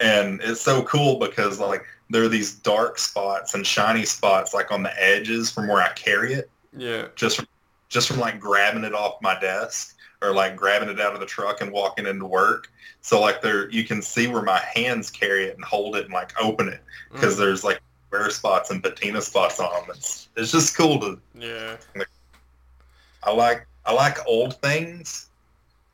[0.00, 4.72] And it's so cool because like there are these dark spots and shiny spots like
[4.72, 7.06] on the edges from where I carry it Yeah.
[7.14, 7.46] just from
[7.88, 11.26] just from like grabbing it off my desk or like grabbing it out of the
[11.26, 12.70] truck and walking into work.
[13.02, 16.12] So like there, you can see where my hands carry it and hold it and
[16.12, 16.80] like open it
[17.12, 17.38] because Mm.
[17.38, 17.80] there's like
[18.14, 19.96] wear spots and patina spots on them.
[19.96, 21.18] It's it's just cool to.
[21.34, 21.76] Yeah.
[23.22, 25.28] I like I like old things,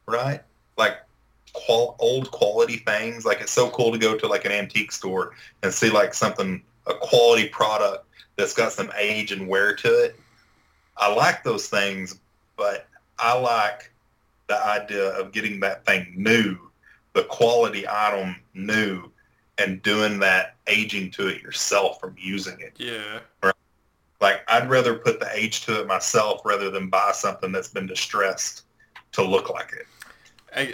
[0.06, 0.42] right?
[0.76, 0.98] Like
[1.52, 3.24] qual old quality things.
[3.24, 5.32] Like it's so cool to go to like an antique store
[5.62, 8.06] and see like something a quality product
[8.36, 10.18] that's got some age and wear to it.
[10.96, 12.20] I like those things,
[12.56, 12.86] but
[13.18, 13.90] I like
[14.48, 16.58] the idea of getting that thing new,
[17.14, 19.10] the quality item new,
[19.60, 22.72] and doing that aging to it yourself from using it.
[22.78, 23.20] Yeah.
[24.20, 27.86] Like I'd rather put the age to it myself rather than buy something that's been
[27.86, 28.64] distressed
[29.12, 29.86] to look like it.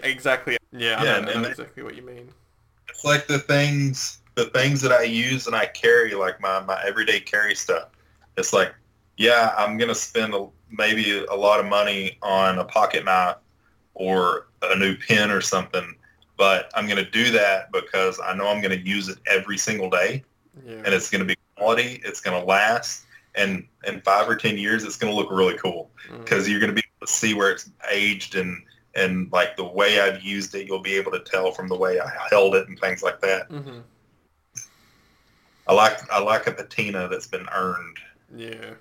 [0.05, 0.57] Exactly.
[0.73, 1.01] Yeah.
[1.01, 2.29] I Yeah, know, I know exactly what you mean.
[2.89, 6.81] It's like the things the things that I use and I carry, like my, my
[6.87, 7.89] everyday carry stuff.
[8.37, 8.75] It's like,
[9.17, 13.37] yeah, I'm gonna spend a, maybe a lot of money on a pocket knife
[13.95, 15.95] or a new pen or something,
[16.37, 20.25] but I'm gonna do that because I know I'm gonna use it every single day
[20.67, 20.83] Yeah.
[20.85, 24.97] and it's gonna be quality, it's gonna last, and in five or ten years it's
[24.97, 25.91] gonna look really cool.
[26.11, 26.19] Mm.
[26.25, 28.63] because you're going to be able to see where it's aged and
[28.95, 31.99] and like the way I've used it, you'll be able to tell from the way
[32.01, 33.51] I held it and things like that.
[33.51, 33.83] Mhm.
[35.67, 37.99] I like I like a patina that's been earned.
[38.35, 38.75] Yeah.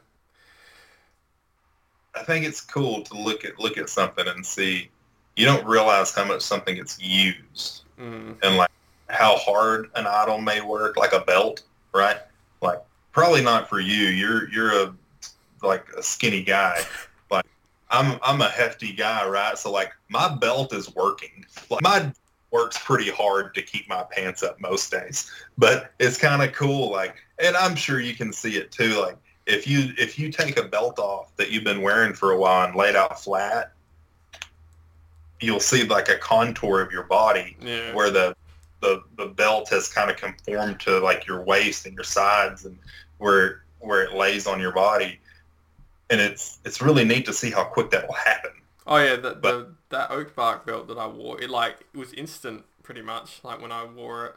[2.14, 4.90] I think it's cool to look at look at something and see.
[5.36, 8.36] You don't realize how much something gets used Mm.
[8.44, 8.70] and like
[9.10, 11.64] how hard an idol may work, like a belt,
[11.94, 12.18] right?
[12.62, 12.82] Like
[13.14, 14.08] probably not for you.
[14.08, 14.94] You're you're a
[15.64, 16.82] like a skinny guy.
[17.32, 17.46] Like
[17.90, 19.58] I'm I'm a hefty guy, right?
[19.58, 21.46] So like my belt is working.
[21.70, 22.12] Like my
[22.52, 25.32] works pretty hard to keep my pants up most days.
[25.58, 29.18] But it's kind of cool like and I'm sure you can see it too like
[29.46, 32.68] if you if you take a belt off that you've been wearing for a while
[32.68, 33.72] and laid out flat,
[35.42, 37.94] you'll see like a contour of your body Yeah.
[37.94, 38.36] where the
[38.82, 42.78] the the belt has kind of conformed to like your waist and your sides and
[43.18, 45.20] where where it lays on your body
[46.10, 48.52] and it's it's really neat to see how quick that will happen
[48.88, 52.14] Oh yeah, the, the that oak bark belt that I wore, it like it was
[52.14, 53.40] instant pretty much.
[53.44, 54.36] Like when I wore it.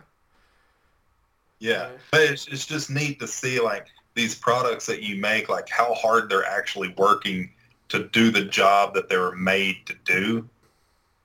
[1.59, 5.69] yeah but it's, it's just neat to see like these products that you make like
[5.69, 7.51] how hard they're actually working
[7.89, 10.49] to do the job that they were made to do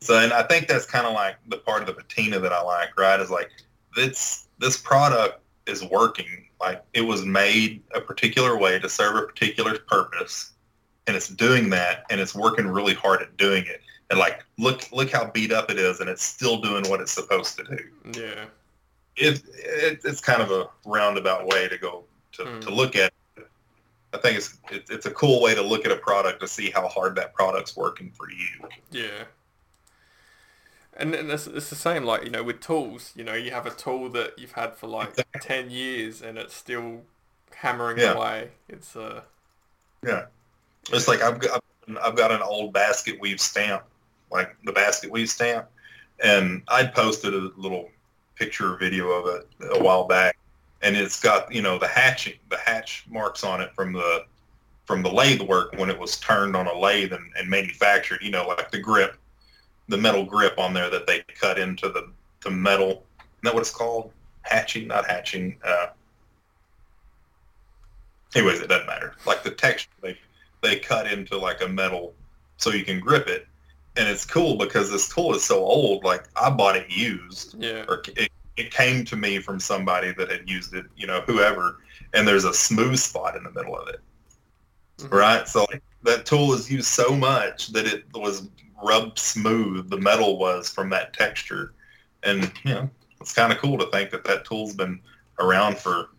[0.04, 2.62] so and i think that's kind of like the part of the patina that i
[2.62, 3.50] like right is like
[3.96, 9.22] this this product is working like it was made a particular way to serve a
[9.24, 10.54] particular purpose
[11.08, 14.90] and it's doing that and it's working really hard at doing it and like look
[14.92, 18.22] look how beat up it is and it's still doing what it's supposed to do
[18.22, 18.46] Yeah.
[19.16, 22.04] it, it it's kind of a roundabout way to go
[22.34, 22.60] to, Hmm.
[22.62, 23.48] to look at it.
[24.14, 26.70] I think it's it, it's a cool way to look at a product to see
[26.72, 28.68] how hard that product's working for you.
[28.92, 29.24] Yeah.
[30.96, 33.72] And it's, it's the same, like, you know, with tools, you know, you have a
[33.72, 37.02] tool that you've had for like 10 years and it's still
[37.56, 38.14] hammering Yeah.
[38.14, 38.52] away.
[38.70, 39.22] It's, uh,
[40.06, 40.26] Yeah,
[40.92, 41.64] it's like I've got
[42.02, 43.84] I've got an old basket weave stamp,
[44.32, 45.68] like the basket weave stamp,
[46.24, 47.90] and I posted a little
[48.36, 50.38] picture or video of it a while back,
[50.82, 54.26] and it's got you know the hatching the hatch marks on it from the
[54.86, 58.22] from the lathe work when it was turned on a lathe and, and manufactured.
[58.22, 59.18] You know, like the grip,
[59.88, 62.12] the metal grip on there that they cut into the
[62.42, 62.90] the metal.
[63.20, 64.12] Isn't that what it's called?
[64.44, 65.58] Hatching, not hatching.
[65.64, 65.88] Uh,
[68.36, 69.16] anyways, it doesn't matter.
[69.26, 70.18] Like the texture they
[70.62, 72.14] they cut into like a metal
[72.58, 73.48] so you can grip it,
[73.98, 76.04] and it's cool because this tool is so old.
[76.04, 77.86] Like I bought it used, yeah.
[77.88, 81.80] or it, it came to me from somebody that had used it, you know, whoever,
[82.14, 84.00] and there's a smooth spot in the middle of it,
[85.00, 85.12] Mhm.
[85.12, 85.48] right?
[85.48, 88.48] So like, that tool is used so much that it was
[88.84, 89.90] rubbed smooth.
[89.90, 91.74] The metal was from that texture,
[92.24, 92.90] and you know,
[93.22, 95.00] it's kind of cool to think that that tool's been
[95.40, 96.10] around for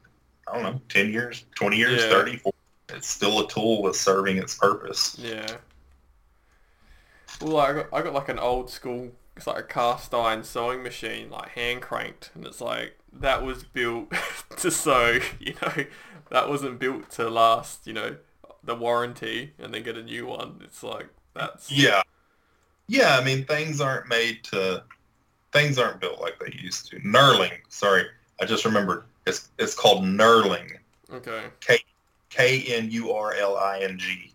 [0.49, 2.09] I don't know, ten years, twenty years, Yeah.
[2.11, 2.37] thirty.
[2.39, 2.57] 40.
[2.91, 5.17] It's still a tool that's serving its purpose.
[5.19, 5.47] Yeah.
[7.41, 10.83] Well, I got, I got like an old school, it's like a cast iron sewing
[10.83, 14.13] machine, like hand cranked, and it's like that was built
[14.59, 15.19] to sew.
[15.41, 15.85] You know,
[16.31, 17.87] that wasn't built to last.
[17.87, 18.17] You know,
[18.63, 20.61] the warranty and then get a new one.
[20.63, 22.03] It's like that's Yeah.
[22.87, 24.85] Yeah, I mean things aren't made to
[25.53, 26.97] things aren't built like they used to.
[27.01, 28.07] Knurling, sorry,
[28.41, 29.05] I just remembered.
[29.27, 30.77] It's it's called knurling.
[31.13, 31.45] okay.
[32.31, 34.33] K N U R L I N G.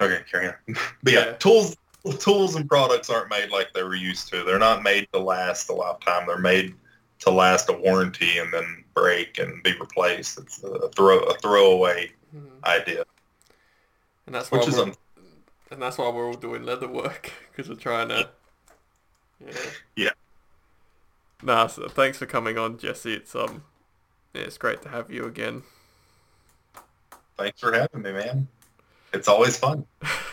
[0.00, 0.54] Okay, carry on.
[1.02, 1.32] But yeah, Yeah.
[1.34, 1.76] tools
[2.20, 4.44] tools and products aren't made like they were used to.
[4.44, 6.26] They're not made to last a lifetime.
[6.26, 6.74] They're made
[7.20, 10.38] to last a warranty and then break and be replaced.
[10.38, 12.64] It's a throw a throwaway Mhm.
[12.64, 13.04] idea,
[14.26, 14.94] And that's which is we're, un-
[15.70, 18.28] and that's why we're all doing leather work because we're trying to.
[19.44, 19.52] Yeah.
[19.96, 20.10] Yeah.
[21.42, 23.14] Nah, so thanks for coming on, Jesse.
[23.14, 23.62] It's um,
[24.34, 25.62] yeah, it's great to have you again.
[27.36, 28.48] thanks for having me, man.
[29.12, 29.86] It's always fun.